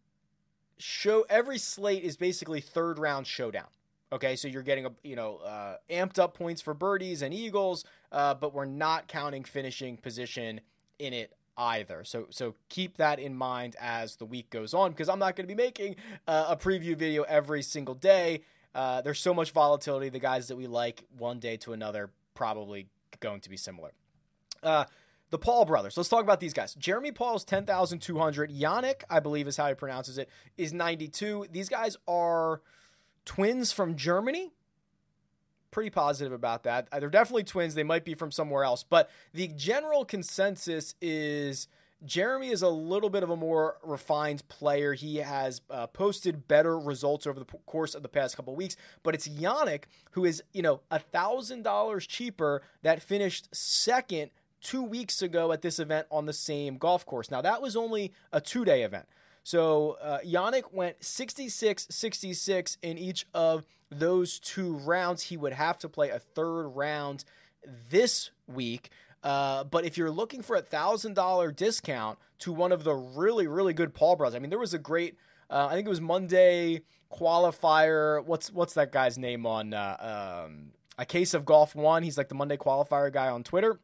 show 0.78 1.26
every 1.30 1.58
slate 1.58 2.04
is 2.04 2.18
basically 2.18 2.62
third 2.62 3.00
round 3.00 3.26
showdown. 3.26 3.68
Okay, 4.14 4.36
so 4.36 4.48
you're 4.48 4.62
getting 4.62 4.86
a 4.86 4.92
you 5.04 5.16
know 5.16 5.38
uh, 5.38 5.78
amped 5.90 6.20
up 6.20 6.38
points 6.38 6.62
for 6.62 6.76
birdies 6.76 7.24
and 7.24 7.34
eagles, 7.34 7.84
uh, 8.12 8.36
but 8.36 8.54
we're 8.54 8.66
not 8.66 9.08
counting 9.08 9.44
finishing 9.44 9.98
position 9.98 10.62
in 11.00 11.14
it 11.14 11.34
either. 11.58 12.04
So 12.04 12.28
so 12.30 12.54
keep 12.70 12.98
that 12.98 13.18
in 13.18 13.34
mind 13.34 13.76
as 13.82 14.18
the 14.18 14.26
week 14.26 14.52
goes 14.52 14.76
on 14.76 14.92
because 14.92 15.10
I'm 15.10 15.18
not 15.18 15.36
going 15.36 15.48
to 15.48 15.54
be 15.54 15.62
making 15.62 15.96
uh, 16.28 16.46
a 16.50 16.56
preview 16.56 16.96
video 16.96 17.24
every 17.24 17.64
single 17.64 17.96
day. 17.96 18.42
Uh, 18.76 19.02
there's 19.02 19.20
so 19.20 19.34
much 19.34 19.50
volatility. 19.50 20.10
The 20.10 20.20
guys 20.20 20.48
that 20.48 20.58
we 20.58 20.68
like 20.68 21.04
one 21.18 21.40
day 21.40 21.58
to 21.58 21.74
another 21.74 22.12
probably 22.36 22.86
going 23.20 23.42
to 23.42 23.50
be 23.50 23.58
similar. 23.58 23.94
Uh, 24.62 24.86
the 25.32 25.40
Paul 25.40 25.66
brothers. 25.66 25.98
Let's 25.98 26.10
talk 26.10 26.22
about 26.22 26.40
these 26.40 26.54
guys. 26.54 26.76
Jeremy 26.76 27.12
Paul 27.12 27.36
is 27.36 27.44
10,200. 27.44 28.52
Yannick, 28.52 29.02
I 29.10 29.20
believe 29.20 29.48
is 29.48 29.58
how 29.58 29.68
he 29.68 29.74
pronounces 29.74 30.20
it, 30.20 30.30
is 30.58 30.72
92. 30.72 31.48
These 31.52 31.70
guys 31.70 31.98
are 32.08 32.62
twins 33.26 33.72
from 33.72 33.96
Germany. 33.96 34.52
Pretty 35.72 35.90
positive 35.90 36.34
about 36.34 36.64
that. 36.64 36.88
Uh, 36.92 37.00
they're 37.00 37.10
definitely 37.10 37.44
twins. 37.44 37.74
They 37.74 37.84
might 37.84 38.06
be 38.06 38.14
from 38.14 38.32
somewhere 38.32 38.64
else. 38.64 38.84
But 38.84 39.10
the 39.34 39.48
general 39.48 40.06
consensus 40.06 40.94
is 41.02 41.68
Jeremy 42.06 42.50
is 42.50 42.62
a 42.62 42.70
little 42.70 43.10
bit 43.10 43.24
of 43.24 43.30
a 43.30 43.36
more 43.36 43.78
refined 43.84 44.48
player. 44.50 44.94
He 44.94 45.18
has 45.18 45.62
uh, 45.70 45.88
posted 45.88 46.48
better 46.48 46.78
results 46.78 47.26
over 47.26 47.40
the 47.40 47.46
p- 47.46 47.58
course 47.66 47.96
of 47.96 48.04
the 48.04 48.10
past 48.10 48.36
couple 48.36 48.56
weeks, 48.56 48.76
but 49.04 49.16
it's 49.16 49.28
Yannick 49.28 49.86
who 50.12 50.26
is, 50.26 50.44
you 50.52 50.62
know, 50.62 50.82
a 50.92 51.00
thousand 51.00 51.64
dollars 51.64 52.06
cheaper 52.06 52.62
that 52.82 53.02
finished 53.02 53.54
second 53.56 54.32
two 54.62 54.84
weeks 54.84 55.22
ago 55.22 55.52
at 55.52 55.62
this 55.62 55.80
event 55.80 56.08
on 56.12 56.26
the 56.26 56.34
same 56.34 56.78
golf 56.78 57.06
course. 57.06 57.32
Now 57.32 57.42
that 57.42 57.62
was 57.62 57.76
only 57.76 58.14
a 58.32 58.42
two 58.42 58.66
day 58.66 58.84
event. 58.84 59.06
So 59.44 59.98
uh, 60.02 60.20
Yannick 60.26 60.74
went 60.74 61.04
66 61.04 61.88
66 61.90 62.78
in 62.82 62.98
each 62.98 63.26
of 63.34 63.66
those 63.92 64.40
two 64.40 64.76
rounds. 64.78 65.24
He 65.24 65.38
would 65.38 65.54
have 65.54 65.78
to 65.80 65.90
play 65.90 66.10
a 66.10 66.20
third 66.20 66.68
round 66.70 67.26
this 67.90 68.32
week. 68.48 68.90
Uh, 69.22 69.64
but 69.64 69.86
if 69.86 69.98
you're 69.98 70.12
looking 70.12 70.42
for 70.42 70.56
a 70.56 70.62
thousand 70.62 71.14
dollar 71.14 71.52
discount 71.52 72.20
to 72.40 72.52
one 72.52 72.72
of 72.72 72.84
the 72.84 72.94
really 72.94 73.48
really 73.48 73.74
good 73.74 73.94
Paul 73.94 74.16
brothers, 74.16 74.36
I 74.36 74.40
mean 74.40 74.50
there 74.50 74.60
was 74.60 74.74
a 74.74 74.80
great, 74.80 75.18
uh, 75.50 75.68
I 75.70 75.76
think 75.76 75.86
it 75.86 75.90
was 75.90 76.02
Monday 76.02 76.82
qualifier. 77.12 78.26
What's 78.26 78.52
what's 78.52 78.74
that 78.74 78.92
guy's 78.92 79.18
name 79.18 79.46
on 79.46 79.74
uh, 79.74 80.44
um, 80.46 80.72
a 80.98 81.06
case 81.06 81.34
of 81.34 81.46
golf 81.46 81.76
one? 81.76 82.04
He's 82.04 82.18
like 82.18 82.30
the 82.30 82.36
Monday 82.36 82.58
qualifier 82.58 83.12
guy 83.12 83.30
on 83.30 83.44
Twitter. 83.44 83.80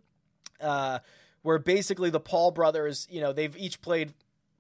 Uh, 0.60 1.00
where 1.42 1.58
basically 1.58 2.10
the 2.10 2.20
Paul 2.20 2.52
brothers, 2.52 3.08
you 3.10 3.22
know, 3.22 3.32
they've 3.32 3.56
each 3.56 3.80
played 3.80 4.14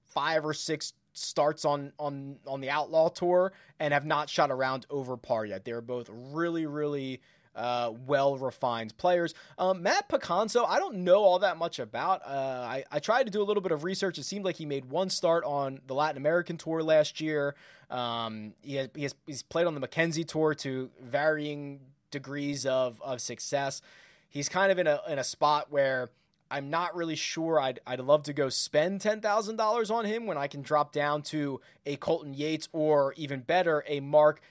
five 0.09 0.45
or 0.45 0.53
six 0.53 0.93
starts 1.13 1.65
on 1.65 1.91
on 1.99 2.37
on 2.45 2.61
the 2.61 2.69
Outlaw 2.69 3.09
Tour 3.09 3.51
and 3.79 3.93
have 3.93 4.05
not 4.05 4.29
shot 4.29 4.51
around 4.51 4.85
over 4.89 5.17
par 5.17 5.45
yet. 5.45 5.65
They're 5.65 5.81
both 5.81 6.09
really 6.11 6.65
really 6.65 7.21
uh, 7.55 7.91
well 8.05 8.37
refined 8.37 8.97
players. 8.97 9.33
Um, 9.57 9.83
Matt 9.83 10.07
Picanso, 10.07 10.65
I 10.67 10.79
don't 10.79 10.97
know 10.97 11.23
all 11.23 11.39
that 11.39 11.57
much 11.57 11.79
about. 11.79 12.21
Uh, 12.25 12.29
I, 12.29 12.83
I 12.91 12.99
tried 12.99 13.25
to 13.25 13.31
do 13.31 13.41
a 13.41 13.43
little 13.43 13.61
bit 13.61 13.71
of 13.71 13.83
research. 13.83 14.17
It 14.17 14.23
seemed 14.23 14.45
like 14.45 14.55
he 14.55 14.65
made 14.65 14.85
one 14.85 15.09
start 15.09 15.43
on 15.43 15.81
the 15.85 15.93
Latin 15.93 16.17
American 16.17 16.57
tour 16.57 16.81
last 16.81 17.19
year. 17.19 17.55
Um, 17.89 18.53
he, 18.61 18.75
has, 18.75 18.89
he 18.95 19.03
has, 19.03 19.15
he's 19.25 19.43
played 19.43 19.67
on 19.67 19.73
the 19.73 19.79
Mackenzie 19.79 20.23
tour 20.23 20.53
to 20.55 20.89
varying 21.01 21.81
degrees 22.11 22.65
of, 22.65 23.01
of 23.01 23.19
success. 23.19 23.81
He's 24.29 24.47
kind 24.47 24.71
of 24.71 24.77
in 24.77 24.87
a 24.87 25.01
in 25.09 25.17
a 25.17 25.23
spot 25.23 25.71
where 25.71 26.09
I'm 26.51 26.69
not 26.69 26.95
really 26.95 27.15
sure. 27.15 27.59
I'd 27.59 27.79
I'd 27.85 27.99
love 27.99 28.23
to 28.23 28.33
go 28.33 28.49
spend 28.49 29.01
ten 29.01 29.21
thousand 29.21 29.57
dollars 29.57 29.91
on 29.91 30.05
him 30.05 30.25
when 30.25 30.37
I 30.37 30.47
can 30.47 30.61
drop 30.61 30.91
down 30.91 31.21
to 31.23 31.61
a 31.85 31.95
Colton 31.97 32.33
Yates 32.33 32.69
or 32.71 33.13
even 33.17 33.41
better 33.41 33.83
a 33.87 33.99
Mark. 33.99 34.41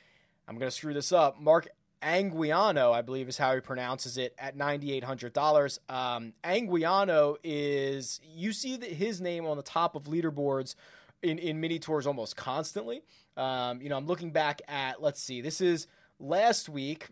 I'm 0.47 0.59
gonna 0.59 0.71
screw 0.71 0.95
this 0.95 1.12
up. 1.12 1.40
Mark 1.40 1.69
Anguiano, 2.02 2.93
I 2.93 3.02
believe 3.02 3.28
is 3.28 3.38
how 3.38 3.55
he 3.55 3.61
pronounces 3.61 4.17
it, 4.17 4.35
at 4.38 4.57
ninety 4.57 4.93
eight 4.93 5.05
hundred 5.05 5.33
dollars. 5.33 5.81
Um, 5.88 6.35
Anguiano 6.45 7.37
is 7.43 8.21
you 8.23 8.52
see 8.52 8.78
his 8.78 9.21
name 9.21 9.47
on 9.47 9.57
the 9.57 9.62
top 9.62 9.97
of 9.97 10.05
leaderboards 10.05 10.76
in 11.23 11.38
in 11.38 11.61
mini 11.61 11.78
tours 11.78 12.07
almost 12.07 12.37
constantly. 12.37 13.02
Um, 13.37 13.83
you 13.83 13.88
know, 13.88 13.97
I'm 13.97 14.07
looking 14.07 14.31
back 14.31 14.62
at 14.69 15.02
let's 15.02 15.21
see, 15.21 15.40
this 15.40 15.61
is 15.61 15.87
last 16.21 16.69
week. 16.69 17.09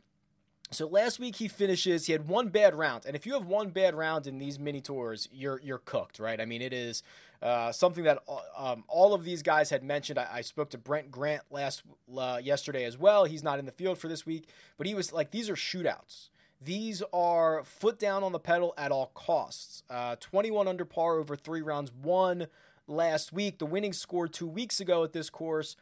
So 0.73 0.87
last 0.89 1.21
week 1.21 1.37
he 1.37 1.47
finishes. 1.47 2.07
He 2.07 2.13
had 2.13 2.27
one 2.27 2.49
bad 2.49 2.75
round, 2.75 3.07
and 3.07 3.15
if 3.15 3.25
you 3.25 3.35
have 3.35 3.47
one 3.47 3.71
bad 3.71 3.95
round 3.95 4.27
in 4.27 4.39
these 4.39 4.59
mini 4.59 4.81
tours, 4.81 5.29
you're 5.33 5.61
you're 5.63 5.79
cooked, 5.79 6.19
right? 6.19 6.41
I 6.41 6.45
mean, 6.45 6.61
it 6.61 6.73
is 6.73 7.05
uh, 7.41 7.71
something 7.71 8.05
that 8.05 8.19
um, 8.57 8.85
all 8.89 9.15
of 9.15 9.23
these 9.25 9.43
guys 9.43 9.71
had 9.71 9.85
mentioned. 9.85 10.19
I, 10.19 10.27
I 10.33 10.41
spoke 10.41 10.71
to 10.71 10.79
Brent 10.79 11.11
Grant 11.11 11.43
last 11.51 11.83
uh, 12.17 12.41
yesterday 12.43 12.85
as 12.85 12.99
well. 12.99 13.25
He's 13.25 13.45
not 13.45 13.61
in 13.61 13.67
the 13.67 13.73
field 13.73 13.99
for 13.99 14.09
this 14.09 14.27
week, 14.27 14.49
but 14.77 14.87
he 14.89 14.95
was 14.95 15.13
like, 15.13 15.31
these 15.31 15.49
are 15.49 15.55
shootouts. 15.55 16.31
These 16.61 17.03
are 17.13 17.63
foot 17.65 17.99
down 17.99 18.25
on 18.25 18.33
the 18.33 18.41
pedal 18.41 18.75
at 18.77 18.91
all 18.91 19.13
costs. 19.15 19.83
Uh, 19.89 20.17
21 20.19 20.67
under 20.67 20.85
par 20.85 21.19
over 21.19 21.37
three 21.37 21.61
rounds, 21.61 21.93
one 21.93 22.47
last 22.89 23.33
week. 23.33 23.59
The 23.59 23.67
winning 23.67 23.93
score 23.93 24.27
two 24.27 24.47
weeks 24.47 24.81
ago 24.81 25.05
at 25.05 25.13
this 25.13 25.31
course 25.31 25.77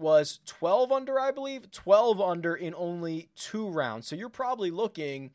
was 0.00 0.40
12 0.46 0.90
under, 0.90 1.20
I 1.20 1.30
believe, 1.30 1.70
12 1.70 2.20
under 2.20 2.54
in 2.54 2.74
only 2.74 3.28
two 3.36 3.68
rounds. 3.68 4.06
So 4.06 4.16
you're 4.16 4.28
probably 4.28 4.70
looking 4.70 5.30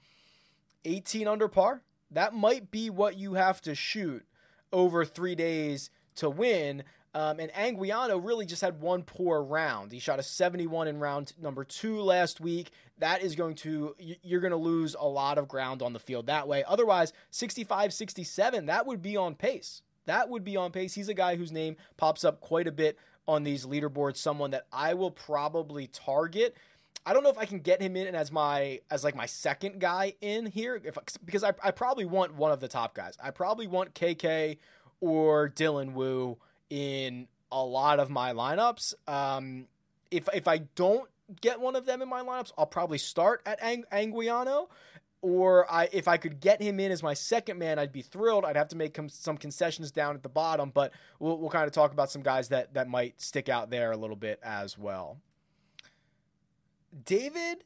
18 0.83 1.27
under 1.27 1.47
par. 1.47 1.81
That 2.11 2.33
might 2.33 2.71
be 2.71 2.89
what 2.89 3.17
you 3.17 3.35
have 3.35 3.61
to 3.61 3.75
shoot 3.75 4.25
over 4.73 5.05
three 5.05 5.35
days 5.35 5.89
to 6.15 6.29
win. 6.29 6.83
Um, 7.13 7.39
and 7.39 7.51
Anguiano 7.53 8.23
really 8.23 8.45
just 8.45 8.61
had 8.61 8.81
one 8.81 9.03
poor 9.03 9.41
round. 9.41 9.91
He 9.91 9.99
shot 9.99 10.19
a 10.19 10.23
71 10.23 10.87
in 10.87 10.99
round 10.99 11.33
number 11.41 11.63
two 11.63 12.01
last 12.01 12.41
week. 12.41 12.71
That 12.99 13.21
is 13.21 13.35
going 13.35 13.55
to, 13.55 13.95
you're 13.97 14.41
going 14.41 14.51
to 14.51 14.57
lose 14.57 14.95
a 14.99 15.07
lot 15.07 15.37
of 15.37 15.47
ground 15.47 15.81
on 15.81 15.93
the 15.93 15.99
field 15.99 16.27
that 16.27 16.47
way. 16.47 16.63
Otherwise, 16.67 17.13
65 17.31 17.93
67, 17.93 18.65
that 18.65 18.85
would 18.85 19.01
be 19.01 19.15
on 19.15 19.35
pace. 19.35 19.81
That 20.05 20.29
would 20.29 20.43
be 20.43 20.55
on 20.55 20.71
pace. 20.71 20.93
He's 20.93 21.09
a 21.09 21.13
guy 21.13 21.35
whose 21.35 21.51
name 21.51 21.77
pops 21.97 22.23
up 22.23 22.39
quite 22.39 22.67
a 22.67 22.71
bit 22.71 22.97
on 23.27 23.43
these 23.43 23.65
leaderboards, 23.65 24.17
someone 24.17 24.51
that 24.51 24.65
I 24.71 24.93
will 24.93 25.11
probably 25.11 25.87
target. 25.87 26.55
I 27.05 27.13
don't 27.13 27.23
know 27.23 27.29
if 27.29 27.37
I 27.37 27.45
can 27.45 27.59
get 27.59 27.81
him 27.81 27.95
in 27.95 28.15
as 28.15 28.31
my 28.31 28.81
as 28.89 29.03
like 29.03 29.15
my 29.15 29.27
second 29.27 29.79
guy 29.79 30.15
in 30.21 30.45
here 30.47 30.81
if 30.83 30.97
because 31.23 31.43
I, 31.43 31.53
I 31.63 31.71
probably 31.71 32.05
want 32.05 32.35
one 32.35 32.51
of 32.51 32.59
the 32.59 32.67
top 32.67 32.95
guys. 32.95 33.17
I 33.21 33.31
probably 33.31 33.67
want 33.67 33.93
KK 33.93 34.57
or 35.01 35.49
Dylan 35.49 35.93
Wu 35.93 36.37
in 36.69 37.27
a 37.51 37.63
lot 37.63 37.99
of 37.99 38.09
my 38.09 38.33
lineups. 38.33 38.95
Um, 39.07 39.67
if 40.09 40.27
if 40.33 40.47
I 40.47 40.59
don't 40.75 41.07
get 41.41 41.59
one 41.59 41.75
of 41.75 41.85
them 41.85 42.01
in 42.01 42.09
my 42.09 42.21
lineups, 42.21 42.51
I'll 42.57 42.65
probably 42.65 42.97
start 42.97 43.41
at 43.45 43.61
Ang- 43.61 43.85
Anguiano 43.91 44.67
or 45.25 45.65
I, 45.71 45.89
if 45.91 46.07
I 46.07 46.17
could 46.17 46.39
get 46.39 46.61
him 46.61 46.79
in 46.79 46.91
as 46.91 47.01
my 47.01 47.15
second 47.15 47.57
man, 47.57 47.79
I'd 47.79 47.91
be 47.91 48.03
thrilled. 48.03 48.45
I'd 48.45 48.55
have 48.55 48.67
to 48.67 48.75
make 48.75 48.95
some 49.07 49.37
concessions 49.37 49.89
down 49.89 50.13
at 50.13 50.21
the 50.21 50.29
bottom, 50.29 50.69
but 50.71 50.91
we'll, 51.17 51.39
we'll 51.39 51.49
kind 51.49 51.65
of 51.65 51.71
talk 51.71 51.91
about 51.91 52.11
some 52.11 52.21
guys 52.21 52.49
that, 52.49 52.75
that 52.75 52.87
might 52.87 53.19
stick 53.19 53.49
out 53.49 53.71
there 53.71 53.91
a 53.91 53.97
little 53.97 54.15
bit 54.15 54.39
as 54.43 54.77
well. 54.77 55.17
David 57.05 57.63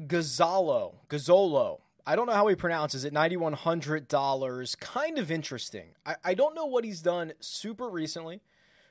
Gazzolo, 0.00 0.94
Gazzolo. 1.10 1.80
I 2.06 2.16
don't 2.16 2.26
know 2.26 2.32
how 2.32 2.46
he 2.46 2.54
pronounces 2.54 3.04
it. 3.04 3.12
$9,100. 3.12 4.80
Kind 4.80 5.18
of 5.18 5.30
interesting. 5.30 5.88
I, 6.06 6.16
I 6.24 6.32
don't 6.32 6.54
know 6.54 6.64
what 6.64 6.84
he's 6.84 7.02
done 7.02 7.34
super 7.38 7.90
recently, 7.90 8.40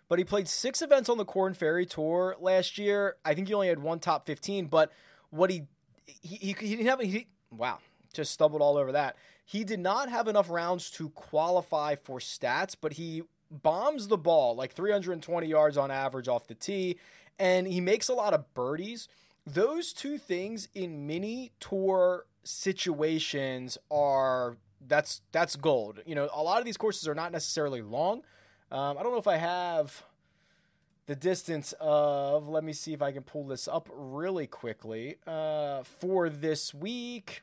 but 0.07 0.19
he 0.19 0.23
played 0.23 0.47
six 0.47 0.83
events 0.83 1.09
on 1.09 1.17
the 1.17 1.25
Korn 1.25 1.55
Ferry 1.55 1.87
Tour 1.87 2.35
last 2.39 2.77
year. 2.77 3.15
I 3.25 3.33
think 3.33 3.47
he 3.47 3.55
only 3.55 3.69
had 3.69 3.79
one 3.79 3.97
top 3.97 4.27
15, 4.27 4.67
but 4.67 4.91
what 5.31 5.49
he 5.49 5.63
he, 6.05 6.35
he, 6.35 6.47
he 6.59 6.75
didn't 6.75 6.85
have 6.85 6.99
he, 6.99 7.27
Wow, 7.51 7.79
just 8.13 8.31
stumbled 8.31 8.61
all 8.61 8.77
over 8.77 8.91
that. 8.93 9.17
He 9.45 9.63
did 9.63 9.79
not 9.79 10.09
have 10.09 10.27
enough 10.27 10.49
rounds 10.49 10.89
to 10.91 11.09
qualify 11.09 11.95
for 11.95 12.19
stats, 12.19 12.75
but 12.79 12.93
he 12.93 13.23
bombs 13.49 14.07
the 14.07 14.17
ball 14.17 14.55
like 14.55 14.73
320 14.73 15.45
yards 15.45 15.77
on 15.77 15.91
average 15.91 16.27
off 16.27 16.47
the 16.47 16.55
tee, 16.55 16.97
and 17.37 17.67
he 17.67 17.81
makes 17.81 18.07
a 18.07 18.13
lot 18.13 18.33
of 18.33 18.53
birdies. 18.53 19.07
Those 19.45 19.91
two 19.91 20.17
things 20.17 20.69
in 20.73 21.05
mini 21.07 21.51
tour 21.59 22.25
situations 22.43 23.77
are 23.89 24.55
that's 24.87 25.21
that's 25.31 25.55
gold. 25.55 25.99
You 26.05 26.15
know, 26.15 26.29
a 26.33 26.41
lot 26.41 26.59
of 26.59 26.65
these 26.65 26.77
courses 26.77 27.07
are 27.07 27.15
not 27.15 27.31
necessarily 27.31 27.81
long. 27.81 28.21
Um, 28.71 28.97
I 28.97 29.03
don't 29.03 29.11
know 29.11 29.19
if 29.19 29.27
I 29.27 29.37
have 29.37 30.05
the 31.07 31.15
distance 31.15 31.73
of, 31.79 32.47
let 32.47 32.63
me 32.63 32.73
see 32.73 32.93
if 32.93 33.01
I 33.01 33.11
can 33.11 33.23
pull 33.23 33.45
this 33.45 33.67
up 33.67 33.89
really 33.91 34.47
quickly. 34.47 35.17
Uh, 35.25 35.83
for 35.83 36.29
this 36.29 36.73
week, 36.73 37.41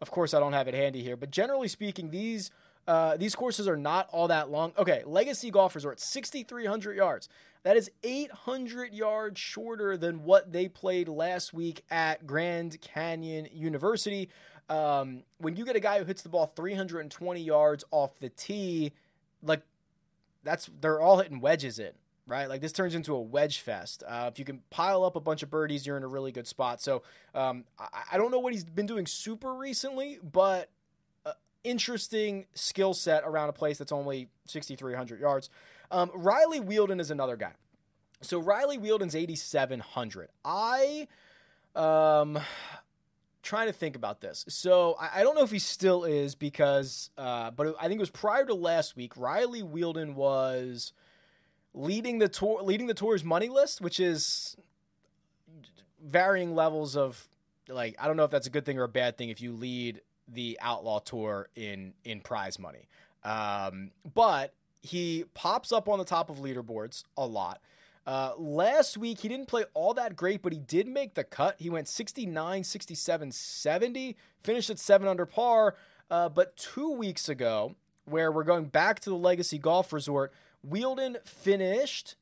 of 0.00 0.10
course, 0.10 0.34
I 0.34 0.40
don't 0.40 0.52
have 0.52 0.68
it 0.68 0.74
handy 0.74 1.02
here, 1.02 1.16
but 1.16 1.30
generally 1.30 1.68
speaking, 1.68 2.10
these 2.10 2.50
uh, 2.86 3.16
these 3.16 3.34
courses 3.34 3.66
are 3.66 3.76
not 3.76 4.08
all 4.12 4.28
that 4.28 4.48
long. 4.48 4.72
Okay, 4.78 5.02
Legacy 5.04 5.50
Golf 5.50 5.74
Resort, 5.74 5.98
6,300 5.98 6.96
yards. 6.96 7.28
That 7.64 7.76
is 7.76 7.90
800 8.04 8.94
yards 8.94 9.40
shorter 9.40 9.96
than 9.96 10.22
what 10.22 10.52
they 10.52 10.68
played 10.68 11.08
last 11.08 11.52
week 11.52 11.82
at 11.90 12.28
Grand 12.28 12.80
Canyon 12.80 13.48
University. 13.52 14.28
Um, 14.68 15.24
when 15.38 15.56
you 15.56 15.64
get 15.64 15.74
a 15.74 15.80
guy 15.80 15.98
who 15.98 16.04
hits 16.04 16.22
the 16.22 16.28
ball 16.28 16.52
320 16.54 17.40
yards 17.40 17.84
off 17.90 18.16
the 18.20 18.28
tee, 18.28 18.92
like 19.42 19.62
that's 20.44 20.70
they're 20.80 21.00
all 21.00 21.18
hitting 21.18 21.40
wedges 21.40 21.80
in 21.80 21.90
right? 22.26 22.48
Like 22.48 22.60
this 22.60 22.72
turns 22.72 22.94
into 22.94 23.14
a 23.14 23.20
wedge 23.20 23.60
fest. 23.60 24.02
Uh, 24.06 24.28
if 24.32 24.38
you 24.38 24.44
can 24.44 24.62
pile 24.70 25.04
up 25.04 25.16
a 25.16 25.20
bunch 25.20 25.42
of 25.42 25.50
birdies, 25.50 25.86
you're 25.86 25.96
in 25.96 26.02
a 26.02 26.08
really 26.08 26.32
good 26.32 26.46
spot. 26.46 26.80
So 26.80 27.02
um, 27.34 27.64
I, 27.78 28.02
I, 28.12 28.16
don't 28.16 28.30
know 28.30 28.38
what 28.38 28.52
he's 28.52 28.64
been 28.64 28.86
doing 28.86 29.06
super 29.06 29.54
recently, 29.54 30.18
but 30.22 30.70
uh, 31.24 31.32
interesting 31.64 32.46
skill 32.54 32.94
set 32.94 33.22
around 33.24 33.48
a 33.48 33.52
place 33.52 33.78
that's 33.78 33.92
only 33.92 34.28
6,300 34.46 35.20
yards. 35.20 35.50
Um, 35.90 36.10
Riley 36.14 36.60
Wheeldon 36.60 37.00
is 37.00 37.10
another 37.10 37.36
guy. 37.36 37.52
So 38.22 38.38
Riley 38.38 38.78
Wheeldon's 38.78 39.14
8,700. 39.14 40.30
I 40.44 41.06
um 41.74 42.38
trying 43.42 43.68
to 43.68 43.72
think 43.72 43.94
about 43.94 44.20
this. 44.20 44.44
So 44.48 44.96
I, 45.00 45.20
I, 45.20 45.22
don't 45.22 45.36
know 45.36 45.44
if 45.44 45.52
he 45.52 45.60
still 45.60 46.04
is 46.04 46.34
because, 46.34 47.10
uh, 47.16 47.52
but 47.52 47.76
I 47.78 47.86
think 47.86 47.98
it 47.98 48.00
was 48.00 48.10
prior 48.10 48.44
to 48.44 48.54
last 48.54 48.96
week. 48.96 49.16
Riley 49.16 49.62
Wheeldon 49.62 50.14
was 50.14 50.92
leading 51.76 52.18
the 52.18 52.28
tour, 52.28 52.62
leading 52.62 52.88
the 52.88 52.94
tour's 52.94 53.22
money 53.22 53.48
list, 53.48 53.80
which 53.80 54.00
is 54.00 54.56
varying 56.02 56.54
levels 56.54 56.96
of 56.96 57.28
like 57.68 57.94
I 58.00 58.06
don't 58.08 58.16
know 58.16 58.24
if 58.24 58.30
that's 58.30 58.46
a 58.46 58.50
good 58.50 58.64
thing 58.64 58.78
or 58.78 58.84
a 58.84 58.88
bad 58.88 59.16
thing 59.16 59.28
if 59.28 59.40
you 59.40 59.52
lead 59.52 60.00
the 60.26 60.58
Outlaw 60.60 60.98
Tour 60.98 61.48
in 61.54 61.92
in 62.04 62.20
prize 62.20 62.58
money. 62.58 62.88
Um, 63.22 63.90
but 64.14 64.54
he 64.82 65.24
pops 65.34 65.72
up 65.72 65.88
on 65.88 65.98
the 65.98 66.04
top 66.04 66.30
of 66.30 66.38
leaderboards 66.38 67.04
a 67.16 67.26
lot. 67.26 67.60
Uh, 68.06 68.32
last 68.38 68.96
week, 68.96 69.18
he 69.20 69.28
didn't 69.28 69.48
play 69.48 69.64
all 69.74 69.92
that 69.94 70.14
great, 70.14 70.40
but 70.40 70.52
he 70.52 70.60
did 70.60 70.86
make 70.86 71.14
the 71.14 71.24
cut. 71.24 71.56
He 71.58 71.68
went 71.68 71.88
69, 71.88 72.62
67, 72.62 73.32
70, 73.32 74.16
finished 74.40 74.70
at 74.70 74.78
7 74.78 75.08
under 75.08 75.26
par. 75.26 75.74
Uh, 76.08 76.28
but 76.28 76.56
two 76.56 76.92
weeks 76.92 77.28
ago, 77.28 77.74
where 78.04 78.30
we're 78.30 78.44
going 78.44 78.66
back 78.66 79.00
to 79.00 79.10
the 79.10 79.16
Legacy 79.16 79.58
Golf 79.58 79.92
Resort, 79.92 80.32
Wheeldon 80.66 81.18
finished 81.24 82.16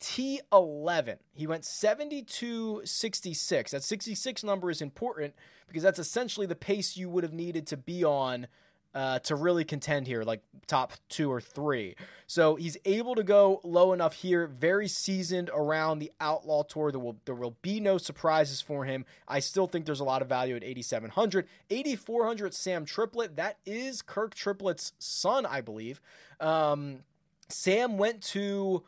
T11. 0.00 1.18
He 1.32 1.46
went 1.46 1.64
72 1.64 2.82
66. 2.84 3.70
That 3.70 3.82
66 3.82 4.44
number 4.44 4.70
is 4.70 4.82
important 4.82 5.34
because 5.66 5.82
that's 5.82 5.98
essentially 5.98 6.46
the 6.46 6.54
pace 6.54 6.96
you 6.96 7.08
would 7.08 7.24
have 7.24 7.32
needed 7.32 7.66
to 7.68 7.76
be 7.76 8.04
on 8.04 8.46
uh, 8.94 9.18
to 9.20 9.34
really 9.34 9.64
contend 9.64 10.06
here, 10.06 10.22
like 10.22 10.40
top 10.66 10.92
two 11.08 11.30
or 11.30 11.40
three. 11.40 11.96
So 12.26 12.54
he's 12.54 12.76
able 12.84 13.16
to 13.16 13.24
go 13.24 13.60
low 13.64 13.92
enough 13.92 14.14
here, 14.14 14.46
very 14.46 14.86
seasoned 14.86 15.50
around 15.52 15.98
the 15.98 16.12
Outlaw 16.20 16.62
Tour. 16.62 16.92
There 16.92 17.00
will 17.00 17.16
there 17.24 17.34
will 17.34 17.56
be 17.62 17.80
no 17.80 17.98
surprises 17.98 18.60
for 18.60 18.84
him. 18.84 19.04
I 19.26 19.40
still 19.40 19.66
think 19.66 19.84
there's 19.84 20.00
a 20.00 20.04
lot 20.04 20.22
of 20.22 20.28
value 20.28 20.54
at 20.54 20.62
8,700, 20.62 21.48
8,400. 21.70 22.54
Sam 22.54 22.84
Triplett, 22.84 23.36
that 23.36 23.58
is 23.66 24.00
Kirk 24.00 24.34
Triplett's 24.34 24.92
son, 24.98 25.44
I 25.44 25.60
believe. 25.60 26.00
Um, 26.40 27.00
Sam 27.48 27.98
went 27.98 28.22
to, 28.22 28.84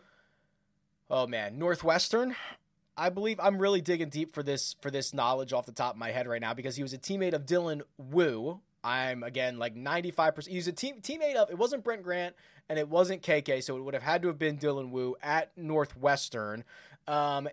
oh 1.11 1.27
man, 1.27 1.59
Northwestern. 1.59 2.35
I 2.97 3.11
believe 3.11 3.39
I'm 3.41 3.59
really 3.59 3.83
digging 3.83 4.09
deep 4.09 4.35
for 4.35 4.43
this 4.43 4.75
for 4.81 4.91
this 4.91 5.13
knowledge 5.13 5.53
off 5.53 5.67
the 5.67 5.73
top 5.73 5.95
of 5.95 5.99
my 5.99 6.11
head 6.11 6.27
right 6.27 6.41
now 6.41 6.55
because 6.55 6.77
he 6.77 6.83
was 6.83 6.95
a 6.95 6.99
teammate 6.99 7.35
of 7.35 7.45
Dylan 7.45 7.83
Wu, 7.99 8.61
I'm 8.87 9.25
again 9.25 9.59
like 9.59 9.75
95%. 9.75 10.47
He's 10.47 10.69
a 10.69 10.73
team 10.73 11.01
teammate 11.01 11.35
of 11.35 11.51
it 11.51 11.59
wasn't 11.59 11.83
Brent 11.83 12.05
Grant 12.05 12.37
and 12.69 12.79
it 12.79 12.89
wasn't 12.89 13.23
KK, 13.23 13.63
so 13.63 13.77
it 13.77 13.83
would 13.83 13.95
have 13.95 14.03
had 14.03 14.23
to 14.23 14.29
have 14.29 14.39
been 14.39 14.59
Dylan 14.59 14.91
Wu 14.91 15.17
at 15.23 15.51
Northwestern. 15.57 16.65
Um, 17.09 17.49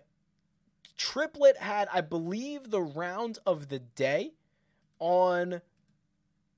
Triplett 0.96 1.56
had, 1.56 1.88
I 1.92 2.02
believe, 2.02 2.70
the 2.70 2.80
round 2.80 3.38
of 3.44 3.68
the 3.68 3.80
day 3.80 4.34
on 5.00 5.60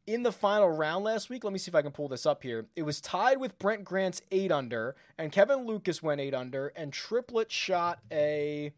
in 0.06 0.22
the 0.22 0.32
final 0.32 0.70
round 0.70 1.04
last 1.04 1.28
week. 1.28 1.44
Let 1.44 1.52
me 1.52 1.58
see 1.58 1.70
if 1.70 1.74
I 1.74 1.82
can 1.82 1.92
pull 1.92 2.08
this 2.08 2.26
up 2.26 2.42
here. 2.42 2.66
It 2.76 2.82
was 2.82 3.00
tied 3.00 3.38
with 3.38 3.58
Brent 3.58 3.84
Grant's 3.84 4.22
eight 4.30 4.52
under, 4.52 4.94
and 5.18 5.32
Kevin 5.32 5.66
Lucas 5.66 6.02
went 6.02 6.20
eight 6.20 6.34
under, 6.34 6.68
and 6.68 6.92
Triplett 6.92 7.50
shot 7.50 7.98
a. 8.10 8.72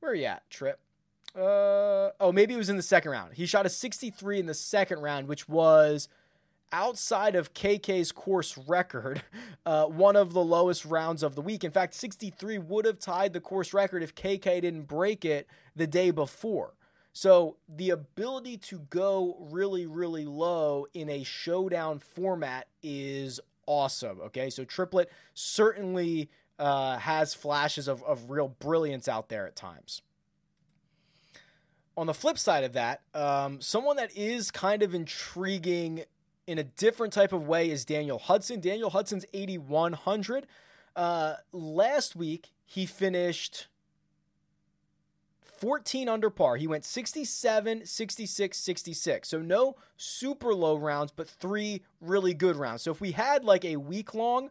Where 0.00 0.12
are 0.12 0.14
you 0.14 0.24
at, 0.24 0.48
Trip? 0.50 0.80
Uh, 1.34 2.10
oh, 2.20 2.32
maybe 2.32 2.54
it 2.54 2.58
was 2.58 2.68
in 2.68 2.76
the 2.76 2.82
second 2.82 3.10
round. 3.10 3.34
He 3.34 3.46
shot 3.46 3.64
a 3.64 3.70
63 3.70 4.40
in 4.40 4.46
the 4.46 4.54
second 4.54 5.00
round, 5.00 5.28
which 5.28 5.48
was 5.48 6.08
outside 6.72 7.36
of 7.36 7.54
KK's 7.54 8.12
course 8.12 8.58
record, 8.58 9.22
uh, 9.66 9.86
one 9.86 10.16
of 10.16 10.32
the 10.32 10.42
lowest 10.42 10.84
rounds 10.84 11.22
of 11.22 11.34
the 11.34 11.42
week. 11.42 11.64
In 11.64 11.70
fact, 11.70 11.94
63 11.94 12.58
would 12.58 12.84
have 12.84 12.98
tied 12.98 13.32
the 13.32 13.40
course 13.40 13.72
record 13.72 14.02
if 14.02 14.14
KK 14.14 14.60
didn't 14.60 14.82
break 14.82 15.24
it 15.24 15.46
the 15.76 15.86
day 15.86 16.10
before. 16.10 16.74
So 17.12 17.56
the 17.68 17.90
ability 17.90 18.56
to 18.58 18.78
go 18.78 19.36
really, 19.38 19.86
really 19.86 20.24
low 20.24 20.86
in 20.94 21.10
a 21.10 21.24
showdown 21.24 21.98
format 21.98 22.68
is 22.82 23.40
awesome. 23.66 24.20
Okay, 24.20 24.48
so 24.48 24.64
Triplett 24.64 25.10
certainly 25.34 26.30
uh, 26.58 26.98
has 26.98 27.34
flashes 27.34 27.88
of, 27.88 28.02
of 28.04 28.30
real 28.30 28.48
brilliance 28.48 29.08
out 29.08 29.28
there 29.28 29.46
at 29.46 29.56
times 29.56 30.02
on 31.96 32.06
the 32.06 32.14
flip 32.14 32.38
side 32.38 32.64
of 32.64 32.72
that, 32.72 33.02
um, 33.14 33.60
someone 33.60 33.96
that 33.96 34.16
is 34.16 34.50
kind 34.50 34.82
of 34.82 34.94
intriguing 34.94 36.04
in 36.46 36.58
a 36.58 36.64
different 36.64 37.12
type 37.12 37.32
of 37.32 37.46
way 37.46 37.70
is 37.70 37.84
Daniel 37.84 38.18
Hudson. 38.18 38.60
Daniel 38.60 38.90
Hudson's 38.90 39.24
8,100. 39.32 40.46
Uh, 40.96 41.34
last 41.52 42.16
week, 42.16 42.50
he 42.64 42.86
finished 42.86 43.68
14 45.62 46.08
under 46.08 46.28
par. 46.28 46.56
He 46.56 46.66
went 46.66 46.84
67, 46.84 47.86
66, 47.86 48.58
66. 48.58 49.28
So 49.28 49.38
no 49.38 49.76
super 49.96 50.52
low 50.52 50.74
rounds, 50.74 51.12
but 51.14 51.28
three 51.28 51.82
really 52.00 52.34
good 52.34 52.56
rounds. 52.56 52.82
So 52.82 52.90
if 52.90 53.00
we 53.00 53.12
had 53.12 53.44
like 53.44 53.64
a 53.64 53.76
week 53.76 54.12
long, 54.12 54.50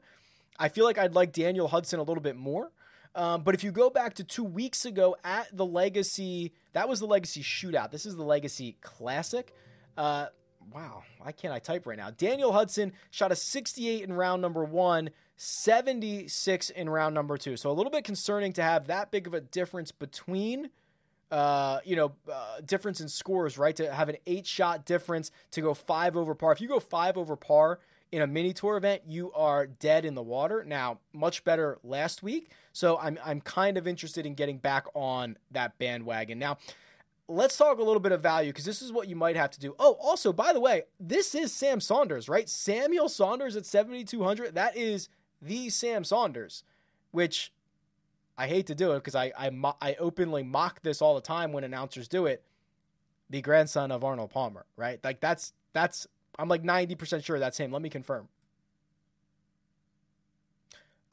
I 0.57 0.69
feel 0.69 0.85
like 0.85 0.97
I'd 0.97 1.13
like 1.13 1.33
Daniel 1.33 1.67
Hudson 1.67 1.99
a 1.99 2.03
little 2.03 2.23
bit 2.23 2.37
more. 2.37 2.71
Um, 3.13 3.43
but 3.43 3.55
if 3.55 3.61
you 3.61 3.73
go 3.73 3.89
back 3.89 4.13
to 4.15 4.23
two 4.23 4.45
weeks 4.45 4.85
ago 4.85 5.17
at 5.25 5.49
the 5.51 5.65
Legacy, 5.65 6.53
that 6.71 6.87
was 6.87 7.01
the 7.01 7.07
Legacy 7.07 7.43
Shootout. 7.43 7.91
This 7.91 8.05
is 8.05 8.15
the 8.15 8.23
Legacy 8.23 8.77
Classic. 8.79 9.53
Uh, 9.97 10.27
wow, 10.73 11.03
why 11.19 11.33
can't 11.33 11.53
I 11.53 11.59
type 11.59 11.85
right 11.85 11.97
now? 11.97 12.11
Daniel 12.11 12.53
Hudson 12.53 12.93
shot 13.09 13.33
a 13.33 13.35
68 13.35 14.01
in 14.01 14.13
round 14.13 14.41
number 14.41 14.63
one, 14.63 15.09
76 15.35 16.69
in 16.69 16.89
round 16.89 17.13
number 17.13 17.35
two. 17.35 17.57
So 17.57 17.69
a 17.69 17.73
little 17.73 17.91
bit 17.91 18.05
concerning 18.05 18.53
to 18.53 18.63
have 18.63 18.87
that 18.87 19.11
big 19.11 19.27
of 19.27 19.33
a 19.33 19.41
difference 19.41 19.91
between. 19.91 20.69
Uh, 21.31 21.79
you 21.85 21.95
know, 21.95 22.11
uh, 22.31 22.59
difference 22.65 22.99
in 22.99 23.07
scores, 23.07 23.57
right? 23.57 23.75
To 23.77 23.93
have 23.93 24.09
an 24.09 24.17
eight 24.27 24.45
shot 24.45 24.85
difference 24.85 25.31
to 25.51 25.61
go 25.61 25.73
five 25.73 26.17
over 26.17 26.35
par. 26.35 26.51
If 26.51 26.59
you 26.59 26.67
go 26.67 26.81
five 26.81 27.17
over 27.17 27.37
par, 27.37 27.79
in 28.11 28.21
a 28.21 28.27
mini 28.27 28.53
tour 28.53 28.77
event, 28.77 29.03
you 29.07 29.31
are 29.33 29.65
dead 29.65 30.03
in 30.03 30.15
the 30.15 30.21
water. 30.21 30.65
Now, 30.65 30.99
much 31.13 31.43
better 31.43 31.79
last 31.83 32.21
week. 32.21 32.51
So 32.73 32.97
I'm 32.97 33.17
I'm 33.23 33.41
kind 33.41 33.77
of 33.77 33.87
interested 33.87 34.25
in 34.25 34.33
getting 34.35 34.57
back 34.57 34.85
on 34.93 35.37
that 35.51 35.77
bandwagon. 35.79 36.37
Now, 36.37 36.57
let's 37.27 37.57
talk 37.57 37.79
a 37.79 37.83
little 37.83 38.01
bit 38.01 38.11
of 38.11 38.21
value 38.21 38.51
because 38.51 38.65
this 38.65 38.81
is 38.81 38.91
what 38.91 39.07
you 39.07 39.15
might 39.15 39.35
have 39.35 39.51
to 39.51 39.59
do. 39.59 39.75
Oh, 39.79 39.97
also, 40.01 40.33
by 40.33 40.53
the 40.53 40.59
way, 40.59 40.83
this 40.99 41.33
is 41.33 41.53
Sam 41.53 41.79
Saunders, 41.79 42.27
right? 42.27 42.49
Samuel 42.49 43.09
Saunders 43.09 43.55
at 43.55 43.65
7,200. 43.65 44.55
That 44.55 44.75
is 44.75 45.09
the 45.41 45.69
Sam 45.69 46.03
Saunders, 46.03 46.63
which 47.11 47.51
I 48.41 48.47
hate 48.47 48.65
to 48.67 48.75
do 48.75 48.93
it 48.93 48.95
because 48.95 49.13
I, 49.13 49.31
I, 49.37 49.51
I 49.79 49.95
openly 49.99 50.41
mock 50.41 50.81
this 50.81 50.99
all 50.99 51.13
the 51.13 51.21
time 51.21 51.51
when 51.51 51.63
announcers 51.63 52.07
do 52.07 52.25
it. 52.25 52.43
The 53.29 53.39
grandson 53.39 53.91
of 53.91 54.03
Arnold 54.03 54.31
Palmer, 54.31 54.65
right? 54.75 54.99
Like 55.03 55.21
that's 55.21 55.53
that's 55.73 56.07
I'm 56.39 56.49
like 56.49 56.63
90% 56.63 57.23
sure 57.23 57.37
that's 57.37 57.59
him. 57.59 57.71
Let 57.71 57.83
me 57.83 57.89
confirm. 57.89 58.29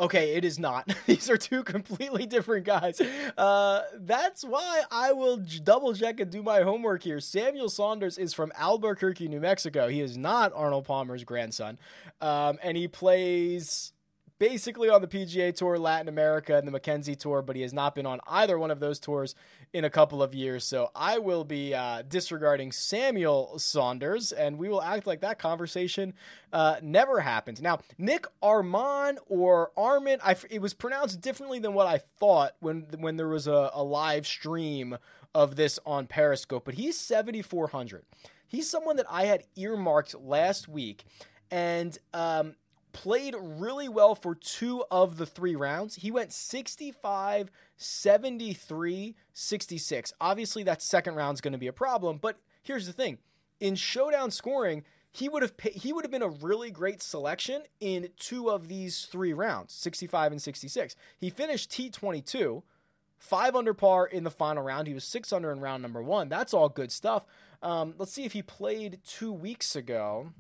Okay, 0.01 0.37
it 0.37 0.45
is 0.45 0.59
not. 0.59 0.91
These 1.07 1.29
are 1.29 1.37
two 1.37 1.63
completely 1.63 2.25
different 2.25 2.65
guys. 2.65 2.99
Uh, 3.37 3.83
that's 3.95 4.43
why 4.43 4.85
I 4.91 5.13
will 5.13 5.37
double 5.63 5.93
check 5.95 6.21
and 6.21 6.31
do 6.31 6.43
my 6.43 6.63
homework 6.63 7.03
here. 7.03 7.21
Samuel 7.21 7.69
Saunders 7.69 8.17
is 8.17 8.33
from 8.33 8.53
Albuquerque, 8.57 9.29
New 9.29 9.41
Mexico. 9.41 9.89
He 9.89 10.01
is 10.01 10.17
not 10.17 10.53
Arnold 10.55 10.87
Palmer's 10.87 11.25
grandson. 11.25 11.79
Um, 12.23 12.59
and 12.63 12.77
he 12.77 12.89
plays 12.89 13.93
basically 14.39 14.89
on 14.89 15.01
the 15.01 15.09
PGA 15.09 15.55
Tour, 15.55 15.79
Latin 15.79 16.09
America, 16.09 16.57
and 16.57 16.67
the 16.67 16.73
Mackenzie 16.73 17.17
Tour, 17.17 17.43
but 17.43 17.57
he 17.57 17.63
has 17.63 17.73
not 17.73 17.95
been 17.95 18.07
on 18.07 18.21
either 18.27 18.59
one 18.59 18.71
of 18.71 18.81
those 18.81 18.99
tours 18.99 19.35
in 19.73 19.85
a 19.85 19.91
couple 19.91 20.23
of 20.23 20.35
years. 20.35 20.65
So 20.65 20.91
I 20.95 21.19
will 21.19 21.45
be 21.45 21.75
uh, 21.75 22.03
disregarding 22.09 22.73
Samuel 22.73 23.59
Saunders, 23.59 24.33
and 24.33 24.59
we 24.59 24.69
will 24.69 24.83
act 24.83 25.07
like 25.07 25.21
that 25.21 25.39
conversation 25.39 26.15
uh, 26.53 26.77
never 26.83 27.21
happened. 27.21 27.61
Now, 27.61 27.81
Nick 27.99 28.27
Armand 28.43 29.19
or 29.27 29.73
Armin, 29.77 30.21
I, 30.25 30.37
it 30.51 30.63
was 30.63 30.75
pronounced 30.75 31.21
differently 31.21 31.59
than 31.59 31.75
what 31.75 31.87
I 31.87 31.99
thought 31.99 32.55
when 32.61 32.87
when 32.99 33.17
there 33.17 33.29
was 33.29 33.47
a, 33.47 33.71
a 33.75 33.83
live 33.83 34.27
stream 34.27 34.97
of 35.35 35.57
this 35.57 35.79
on 35.85 36.07
Periscope, 36.07 36.65
but 36.65 36.75
he's 36.75 36.99
7,400. 36.99 38.05
He's 38.47 38.69
someone 38.69 38.97
that 38.97 39.07
I 39.11 39.27
had 39.27 39.45
earmarked 39.57 40.19
last 40.19 40.69
week. 40.69 41.05
And 41.51 41.97
um, 42.13 42.55
played 42.93 43.35
really 43.39 43.89
well 43.89 44.15
for 44.15 44.35
two 44.35 44.85
of 44.91 45.17
the 45.17 45.27
three 45.27 45.57
rounds. 45.57 45.97
He 45.97 46.11
went 46.11 46.33
65, 46.33 47.51
73, 47.77 49.17
66. 49.33 50.13
Obviously, 50.21 50.63
that 50.65 50.83
second 50.83 51.15
round 51.15 51.37
is 51.37 51.41
going 51.41 51.53
to 51.53 51.59
be 51.59 51.67
a 51.67 51.73
problem, 51.73 52.19
but 52.19 52.39
here's 52.63 52.87
the 52.87 52.93
thing 52.93 53.19
in 53.61 53.75
showdown 53.75 54.31
scoring, 54.31 54.85
he 55.11 55.29
would 55.29 55.43
have 55.43 55.55
he 55.73 55.93
would 55.93 56.05
have 56.05 56.11
been 56.11 56.23
a 56.23 56.29
really 56.29 56.71
great 56.71 57.03
selection 57.03 57.63
in 57.81 58.11
two 58.19 58.51
of 58.51 58.69
these 58.69 59.07
three 59.07 59.33
rounds, 59.33 59.73
65 59.73 60.33
and 60.33 60.43
66. 60.43 60.95
He 61.19 61.31
finished 61.31 61.71
T22, 61.71 62.63
five 63.19 63.57
under 63.57 63.75
par 63.75 64.07
in 64.07 64.25
the 64.25 64.31
final 64.31 64.63
round. 64.63 64.87
He 64.87 64.95
was 64.95 65.05
six 65.05 65.33
under 65.33 65.51
in 65.51 65.61
round 65.61 65.83
number 65.83 66.03
one. 66.03 66.29
That's 66.29 66.55
all 66.55 66.69
good 66.69 66.93
stuff. 66.93 67.27
Um, 67.63 67.95
let's 67.99 68.13
see 68.13 68.25
if 68.25 68.33
he 68.33 68.43
played 68.43 69.01
two 69.05 69.33
weeks 69.33 69.75
ago. 69.75 70.33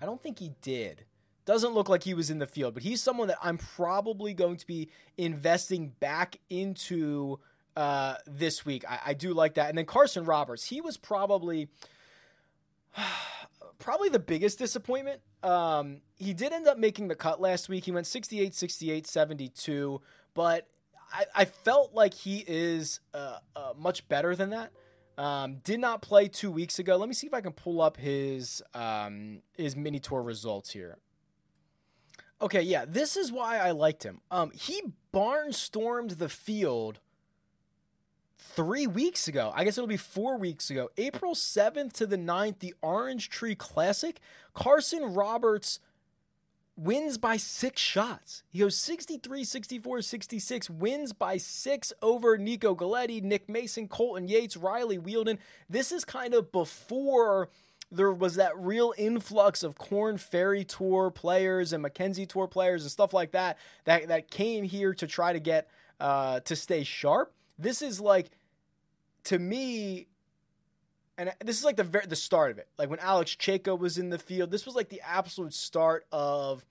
I 0.00 0.06
don't 0.06 0.22
think 0.22 0.38
he 0.38 0.52
did. 0.62 1.04
Doesn't 1.44 1.74
look 1.74 1.88
like 1.88 2.02
he 2.02 2.14
was 2.14 2.30
in 2.30 2.38
the 2.38 2.46
field, 2.46 2.74
but 2.74 2.82
he's 2.82 3.00
someone 3.00 3.28
that 3.28 3.38
I'm 3.42 3.56
probably 3.56 4.34
going 4.34 4.56
to 4.56 4.66
be 4.66 4.90
investing 5.16 5.92
back 6.00 6.40
into 6.50 7.38
uh, 7.76 8.14
this 8.26 8.66
week. 8.66 8.84
I, 8.88 8.98
I 9.06 9.14
do 9.14 9.32
like 9.32 9.54
that. 9.54 9.68
And 9.68 9.78
then 9.78 9.86
Carson 9.86 10.24
Roberts, 10.24 10.64
he 10.64 10.80
was 10.80 10.96
probably 10.96 11.68
probably 13.78 14.08
the 14.08 14.18
biggest 14.18 14.58
disappointment. 14.58 15.20
Um, 15.42 15.98
he 16.16 16.34
did 16.34 16.52
end 16.52 16.66
up 16.66 16.78
making 16.78 17.08
the 17.08 17.14
cut 17.14 17.40
last 17.40 17.68
week. 17.68 17.84
He 17.84 17.92
went 17.92 18.06
68, 18.06 18.54
68, 18.54 19.06
72, 19.06 20.00
but 20.34 20.66
I, 21.12 21.26
I 21.34 21.44
felt 21.44 21.94
like 21.94 22.14
he 22.14 22.44
is 22.46 23.00
uh, 23.14 23.38
uh, 23.54 23.72
much 23.78 24.08
better 24.08 24.34
than 24.34 24.50
that. 24.50 24.72
Um, 25.18 25.56
did 25.64 25.80
not 25.80 26.02
play 26.02 26.28
two 26.28 26.50
weeks 26.50 26.78
ago. 26.78 26.96
Let 26.96 27.08
me 27.08 27.14
see 27.14 27.26
if 27.26 27.34
I 27.34 27.40
can 27.40 27.52
pull 27.52 27.80
up 27.80 27.96
his 27.96 28.62
um, 28.74 29.40
his 29.56 29.74
mini 29.74 29.98
tour 29.98 30.22
results 30.22 30.70
here. 30.70 30.98
Okay, 32.40 32.60
yeah, 32.60 32.84
this 32.86 33.16
is 33.16 33.32
why 33.32 33.58
I 33.58 33.70
liked 33.70 34.02
him. 34.02 34.20
Um, 34.30 34.50
he 34.50 34.82
barnstormed 35.14 36.18
the 36.18 36.28
field 36.28 37.00
three 38.38 38.86
weeks 38.86 39.26
ago. 39.26 39.52
I 39.54 39.64
guess 39.64 39.78
it'll 39.78 39.88
be 39.88 39.96
four 39.96 40.36
weeks 40.36 40.68
ago. 40.70 40.90
April 40.98 41.34
7th 41.34 41.92
to 41.94 42.06
the 42.06 42.18
9th, 42.18 42.58
the 42.58 42.74
Orange 42.82 43.30
Tree 43.30 43.54
Classic. 43.54 44.20
Carson 44.52 45.14
Roberts 45.14 45.80
wins 46.76 47.18
by 47.18 47.36
six 47.36 47.80
shots. 47.80 48.42
He 48.50 48.60
goes 48.60 48.76
63, 48.76 49.44
64, 49.44 50.02
66, 50.02 50.70
wins 50.70 51.12
by 51.12 51.38
six 51.38 51.92
over 52.02 52.36
Nico 52.36 52.74
Galetti, 52.74 53.22
Nick 53.22 53.48
Mason, 53.48 53.88
Colton 53.88 54.28
Yates, 54.28 54.56
Riley 54.56 54.98
Wheeldon. 54.98 55.38
This 55.68 55.90
is 55.90 56.04
kind 56.04 56.34
of 56.34 56.52
before 56.52 57.48
there 57.90 58.12
was 58.12 58.34
that 58.34 58.56
real 58.58 58.92
influx 58.98 59.62
of 59.62 59.78
Korn 59.78 60.18
Ferry 60.18 60.64
Tour 60.64 61.10
players 61.10 61.72
and 61.72 61.82
Mackenzie 61.82 62.26
Tour 62.26 62.48
players 62.48 62.82
and 62.82 62.90
stuff 62.90 63.14
like 63.14 63.32
that 63.32 63.58
that, 63.84 64.08
that 64.08 64.30
came 64.30 64.64
here 64.64 64.92
to 64.94 65.06
try 65.06 65.32
to 65.32 65.40
get 65.40 65.68
uh, 66.00 66.40
to 66.40 66.56
stay 66.56 66.84
sharp. 66.84 67.32
This 67.58 67.80
is 67.80 68.00
like, 68.00 68.30
to 69.24 69.38
me, 69.38 70.08
and 71.18 71.32
this 71.44 71.58
is 71.58 71.64
like 71.64 71.76
the 71.76 72.02
the 72.06 72.16
start 72.16 72.50
of 72.50 72.58
it. 72.58 72.68
Like 72.78 72.90
when 72.90 72.98
Alex 72.98 73.36
Cejka 73.36 73.78
was 73.78 73.98
in 73.98 74.10
the 74.10 74.18
field, 74.18 74.50
this 74.50 74.66
was 74.66 74.74
like 74.74 74.88
the 74.88 75.00
absolute 75.00 75.54
start 75.54 76.06
of 76.12 76.64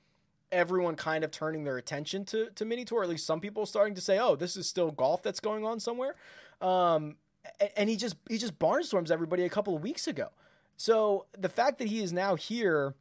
everyone 0.51 0.95
kind 0.95 1.23
of 1.23 1.31
turning 1.31 1.63
their 1.63 1.77
attention 1.77 2.25
to 2.25 2.49
to 2.51 2.65
mini 2.65 2.85
tour. 2.85 3.03
At 3.03 3.09
least 3.09 3.25
some 3.25 3.39
people 3.39 3.65
starting 3.65 3.95
to 3.95 4.01
say, 4.01 4.19
"Oh, 4.19 4.35
this 4.35 4.55
is 4.55 4.67
still 4.67 4.91
golf 4.91 5.23
that's 5.23 5.39
going 5.39 5.65
on 5.65 5.79
somewhere." 5.79 6.15
Um, 6.61 7.15
and, 7.59 7.69
and 7.77 7.89
he 7.89 7.95
just 7.95 8.15
he 8.29 8.37
just 8.37 8.59
barnstorms 8.59 9.11
everybody 9.11 9.43
a 9.43 9.49
couple 9.49 9.75
of 9.75 9.81
weeks 9.81 10.07
ago. 10.07 10.29
So 10.77 11.25
the 11.37 11.49
fact 11.49 11.79
that 11.79 11.87
he 11.87 12.01
is 12.01 12.13
now 12.13 12.35
here, 12.35 12.95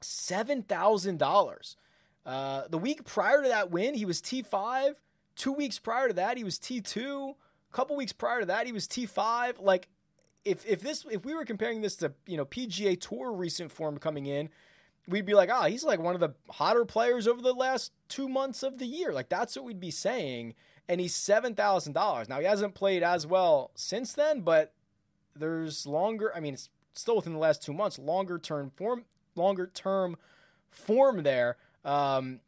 seven 0.00 0.62
thousand 0.62 1.22
uh, 1.22 1.26
dollars. 1.26 1.76
The 2.24 2.78
week 2.78 3.04
prior 3.04 3.42
to 3.42 3.48
that 3.48 3.70
win, 3.70 3.94
he 3.94 4.04
was 4.04 4.20
T 4.20 4.42
five. 4.42 5.02
Two 5.34 5.52
weeks 5.52 5.78
prior 5.78 6.08
to 6.08 6.14
that, 6.14 6.36
he 6.36 6.44
was 6.44 6.58
T 6.58 6.80
two. 6.80 7.34
A 7.72 7.76
couple 7.76 7.96
weeks 7.96 8.12
prior 8.12 8.40
to 8.40 8.46
that, 8.46 8.66
he 8.66 8.72
was 8.72 8.86
T 8.86 9.06
five. 9.06 9.58
Like 9.58 9.88
if 10.44 10.66
if 10.66 10.80
this 10.80 11.04
if 11.10 11.24
we 11.24 11.34
were 11.34 11.44
comparing 11.44 11.80
this 11.80 11.96
to 11.96 12.12
you 12.26 12.36
know 12.36 12.44
PGA 12.44 12.98
Tour 13.00 13.32
recent 13.32 13.70
form 13.70 13.98
coming 13.98 14.26
in, 14.26 14.48
we'd 15.08 15.26
be 15.26 15.34
like, 15.34 15.50
ah, 15.52 15.62
oh, 15.62 15.66
he's 15.66 15.84
like 15.84 16.00
one 16.00 16.14
of 16.14 16.20
the 16.20 16.34
hotter 16.48 16.84
players 16.84 17.26
over 17.26 17.42
the 17.42 17.52
last 17.52 17.92
two 18.08 18.28
months 18.28 18.62
of 18.62 18.78
the 18.78 18.86
year. 18.86 19.12
Like 19.12 19.28
that's 19.28 19.56
what 19.56 19.64
we'd 19.64 19.80
be 19.80 19.90
saying. 19.90 20.54
And 20.88 21.00
he's 21.00 21.14
seven 21.14 21.54
thousand 21.54 21.92
dollars. 21.92 22.28
Now 22.28 22.40
he 22.40 22.46
hasn't 22.46 22.74
played 22.74 23.02
as 23.02 23.26
well 23.26 23.70
since 23.74 24.12
then, 24.12 24.40
but 24.40 24.72
there's 25.36 25.86
longer. 25.86 26.32
I 26.34 26.40
mean, 26.40 26.54
it's 26.54 26.70
still 26.94 27.16
within 27.16 27.32
the 27.32 27.38
last 27.38 27.62
two 27.62 27.72
months. 27.72 27.98
Longer 27.98 28.38
term 28.38 28.70
form, 28.70 29.04
longer 29.36 29.70
term 29.72 30.16
form 30.70 31.22
there. 31.22 31.58
Um, 31.84 32.40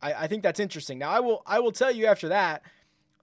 I, 0.00 0.12
I 0.12 0.26
think 0.28 0.42
that's 0.42 0.60
interesting. 0.60 0.98
Now 0.98 1.10
I 1.10 1.20
will 1.20 1.42
I 1.46 1.58
will 1.58 1.72
tell 1.72 1.90
you 1.90 2.06
after 2.06 2.28
that. 2.28 2.62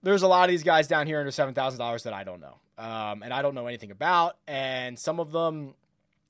There's 0.00 0.22
a 0.22 0.28
lot 0.28 0.44
of 0.44 0.50
these 0.50 0.62
guys 0.62 0.86
down 0.86 1.08
here 1.08 1.18
under 1.18 1.32
seven 1.32 1.54
thousand 1.54 1.78
dollars 1.78 2.04
that 2.04 2.12
I 2.12 2.22
don't 2.22 2.40
know 2.40 2.58
um, 2.78 3.22
and 3.22 3.34
I 3.34 3.42
don't 3.42 3.54
know 3.54 3.66
anything 3.66 3.90
about. 3.90 4.36
And 4.46 4.98
some 4.98 5.20
of 5.20 5.32
them 5.32 5.74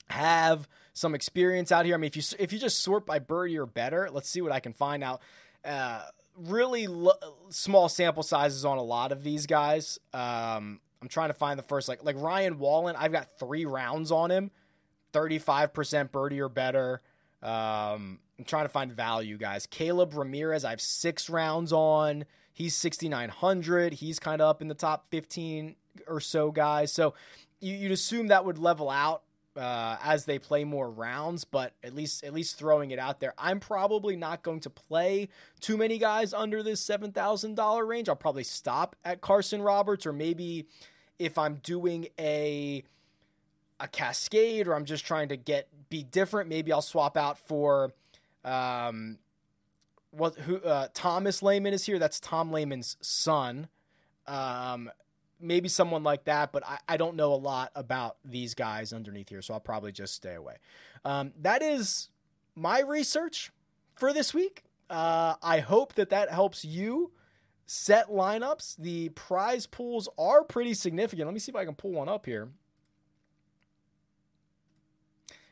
have 0.08 0.66
some 0.94 1.14
experience 1.14 1.70
out 1.70 1.84
here. 1.84 1.94
I 1.94 1.98
mean, 1.98 2.08
if 2.08 2.16
you 2.16 2.22
if 2.38 2.52
you 2.52 2.58
just 2.58 2.82
sort 2.82 3.06
by 3.06 3.18
birdie 3.18 3.58
or 3.58 3.66
better, 3.66 4.08
let's 4.10 4.28
see 4.28 4.40
what 4.40 4.52
I 4.52 4.60
can 4.60 4.72
find 4.72 5.04
out. 5.04 5.20
Uh, 5.64 6.02
really 6.36 6.86
lo- 6.86 7.12
small 7.50 7.88
sample 7.88 8.22
sizes 8.22 8.64
on 8.64 8.78
a 8.78 8.82
lot 8.82 9.12
of 9.12 9.22
these 9.22 9.46
guys. 9.46 9.98
Um, 10.14 10.80
I'm 11.02 11.08
trying 11.08 11.28
to 11.28 11.34
find 11.34 11.58
the 11.58 11.64
first 11.64 11.88
like 11.88 12.02
like 12.02 12.16
Ryan 12.18 12.58
Wallen. 12.58 12.96
I've 12.98 13.12
got 13.12 13.38
three 13.38 13.66
rounds 13.66 14.10
on 14.10 14.30
him, 14.30 14.50
35% 15.12 16.10
birdie 16.10 16.40
or 16.40 16.48
better. 16.48 17.02
Um, 17.42 18.18
I'm 18.38 18.44
trying 18.44 18.64
to 18.64 18.70
find 18.70 18.92
value, 18.92 19.36
guys. 19.36 19.66
Caleb 19.66 20.14
Ramirez, 20.14 20.64
I 20.64 20.70
have 20.70 20.80
six 20.80 21.28
rounds 21.28 21.72
on. 21.72 22.24
He's 22.52 22.76
6,900. 22.76 23.94
He's 23.94 24.18
kind 24.18 24.40
of 24.40 24.48
up 24.48 24.62
in 24.62 24.68
the 24.68 24.74
top 24.74 25.06
15 25.10 25.76
or 26.06 26.20
so 26.20 26.50
guys. 26.50 26.92
So 26.92 27.14
you, 27.60 27.82
would 27.82 27.92
assume 27.92 28.28
that 28.28 28.44
would 28.44 28.58
level 28.58 28.90
out 28.90 29.22
uh, 29.56 29.96
as 30.02 30.24
they 30.24 30.38
play 30.38 30.64
more 30.64 30.88
rounds, 30.88 31.44
but 31.44 31.72
at 31.82 31.94
least 31.94 32.22
at 32.22 32.32
least 32.32 32.56
throwing 32.56 32.92
it 32.92 32.98
out 32.98 33.18
there. 33.18 33.34
I'm 33.36 33.58
probably 33.58 34.14
not 34.14 34.42
going 34.42 34.60
to 34.60 34.70
play 34.70 35.28
too 35.60 35.76
many 35.76 35.98
guys 35.98 36.32
under 36.32 36.62
this 36.62 36.80
seven 36.80 37.10
thousand 37.10 37.56
dollar 37.56 37.84
range. 37.84 38.08
I'll 38.08 38.16
probably 38.16 38.44
stop 38.44 38.94
at 39.04 39.20
Carson 39.20 39.60
Roberts, 39.60 40.06
or 40.06 40.12
maybe 40.12 40.66
if 41.18 41.38
I'm 41.38 41.56
doing 41.56 42.06
a 42.20 42.84
a 43.80 43.88
cascade, 43.88 44.68
or 44.68 44.74
I'm 44.74 44.84
just 44.84 45.04
trying 45.04 45.28
to 45.30 45.36
get 45.36 45.68
be 45.88 46.04
different, 46.04 46.48
maybe 46.48 46.72
I'll 46.72 46.82
swap 46.82 47.16
out 47.16 47.38
for 47.38 47.92
um, 48.44 49.18
what 50.10 50.36
who 50.36 50.56
uh, 50.58 50.88
Thomas 50.94 51.42
Lehman 51.42 51.74
is 51.74 51.84
here. 51.84 51.98
That's 51.98 52.20
Tom 52.20 52.52
Lehman's 52.52 52.96
son. 53.00 53.68
Um, 54.26 54.90
maybe 55.40 55.68
someone 55.68 56.02
like 56.02 56.24
that, 56.24 56.52
but 56.52 56.66
I, 56.66 56.78
I, 56.88 56.96
don't 56.98 57.16
know 57.16 57.32
a 57.32 57.36
lot 57.36 57.70
about 57.74 58.18
these 58.24 58.54
guys 58.54 58.92
underneath 58.92 59.30
here, 59.30 59.40
so 59.40 59.54
I'll 59.54 59.60
probably 59.60 59.92
just 59.92 60.14
stay 60.14 60.34
away. 60.34 60.56
Um, 61.04 61.32
that 61.40 61.62
is 61.62 62.10
my 62.54 62.80
research 62.80 63.52
for 63.94 64.12
this 64.12 64.34
week. 64.34 64.64
Uh, 64.90 65.34
I 65.42 65.60
hope 65.60 65.94
that 65.94 66.10
that 66.10 66.30
helps 66.30 66.64
you 66.64 67.12
set 67.66 68.08
lineups. 68.08 68.76
The 68.76 69.10
prize 69.10 69.66
pools 69.66 70.08
are 70.18 70.42
pretty 70.42 70.74
significant. 70.74 71.26
Let 71.26 71.34
me 71.34 71.40
see 71.40 71.52
if 71.52 71.56
I 71.56 71.64
can 71.64 71.74
pull 71.74 71.92
one 71.92 72.08
up 72.08 72.26
here. 72.26 72.48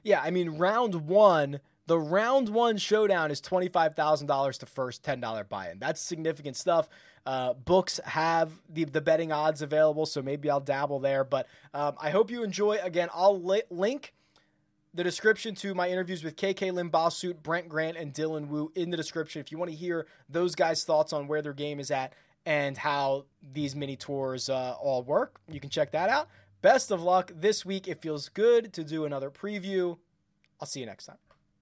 Yeah, 0.03 0.21
I 0.21 0.31
mean, 0.31 0.51
round 0.51 1.07
one 1.07 1.61
the 1.87 1.99
round 1.99 2.49
one 2.49 2.77
showdown 2.77 3.31
is 3.31 3.41
$25,000 3.41 4.59
to 4.59 4.67
first 4.67 5.03
$10 5.03 5.49
buy 5.49 5.71
in. 5.71 5.79
That's 5.79 6.01
significant 6.01 6.57
stuff. 6.57 6.89
Uh, 7.25 7.55
books 7.55 8.01
have 8.05 8.53
the, 8.69 8.85
the 8.85 9.01
betting 9.01 9.33
odds 9.33 9.63
available, 9.63 10.07
so 10.07 10.23
maybe 10.23 10.51
I'll 10.51 10.61
dabble 10.61 11.01
there. 11.01 11.25
But 11.25 11.47
um, 11.75 11.95
I 12.01 12.11
hope 12.11 12.31
you 12.31 12.43
enjoy. 12.43 12.79
Again, 12.83 13.09
I'll 13.15 13.41
li- 13.41 13.63
link 13.71 14.15
the 14.95 15.05
description 15.05 15.55
to 15.57 15.75
my 15.75 15.89
interviews 15.89 16.25
with 16.25 16.37
KK 16.37 16.73
Limbhasut, 16.73 17.43
Brent 17.43 17.69
Grant, 17.69 17.97
and 17.97 18.13
Dylan 18.13 18.49
Wu 18.49 18.73
in 18.75 18.91
the 18.91 18.97
description. 18.97 19.41
If 19.41 19.53
you 19.53 19.59
want 19.59 19.71
to 19.71 19.77
hear 19.77 20.07
those 20.29 20.55
guys' 20.55 20.85
thoughts 20.85 21.13
on 21.13 21.29
where 21.29 21.43
their 21.43 21.53
game 21.53 21.79
is 21.79 21.91
at 21.91 22.15
and 22.47 22.79
how 22.79 23.27
these 23.53 23.77
mini 23.77 23.97
tours 23.97 24.49
uh, 24.49 24.75
all 24.81 25.03
work, 25.03 25.41
you 25.51 25.61
can 25.61 25.71
check 25.71 25.93
that 25.93 26.09
out. 26.09 26.29
Best 26.63 26.91
of 26.91 27.03
luck 27.03 27.31
this 27.35 27.65
week. 27.65 27.87
It 27.87 28.01
feels 28.01 28.29
good 28.29 28.73
to 28.73 28.83
do 28.83 29.05
another 29.05 29.31
preview. 29.31 29.99
I'll 30.61 30.67
see 30.67 30.81
you 30.81 30.87
next 30.87 31.07
time. 31.07 31.19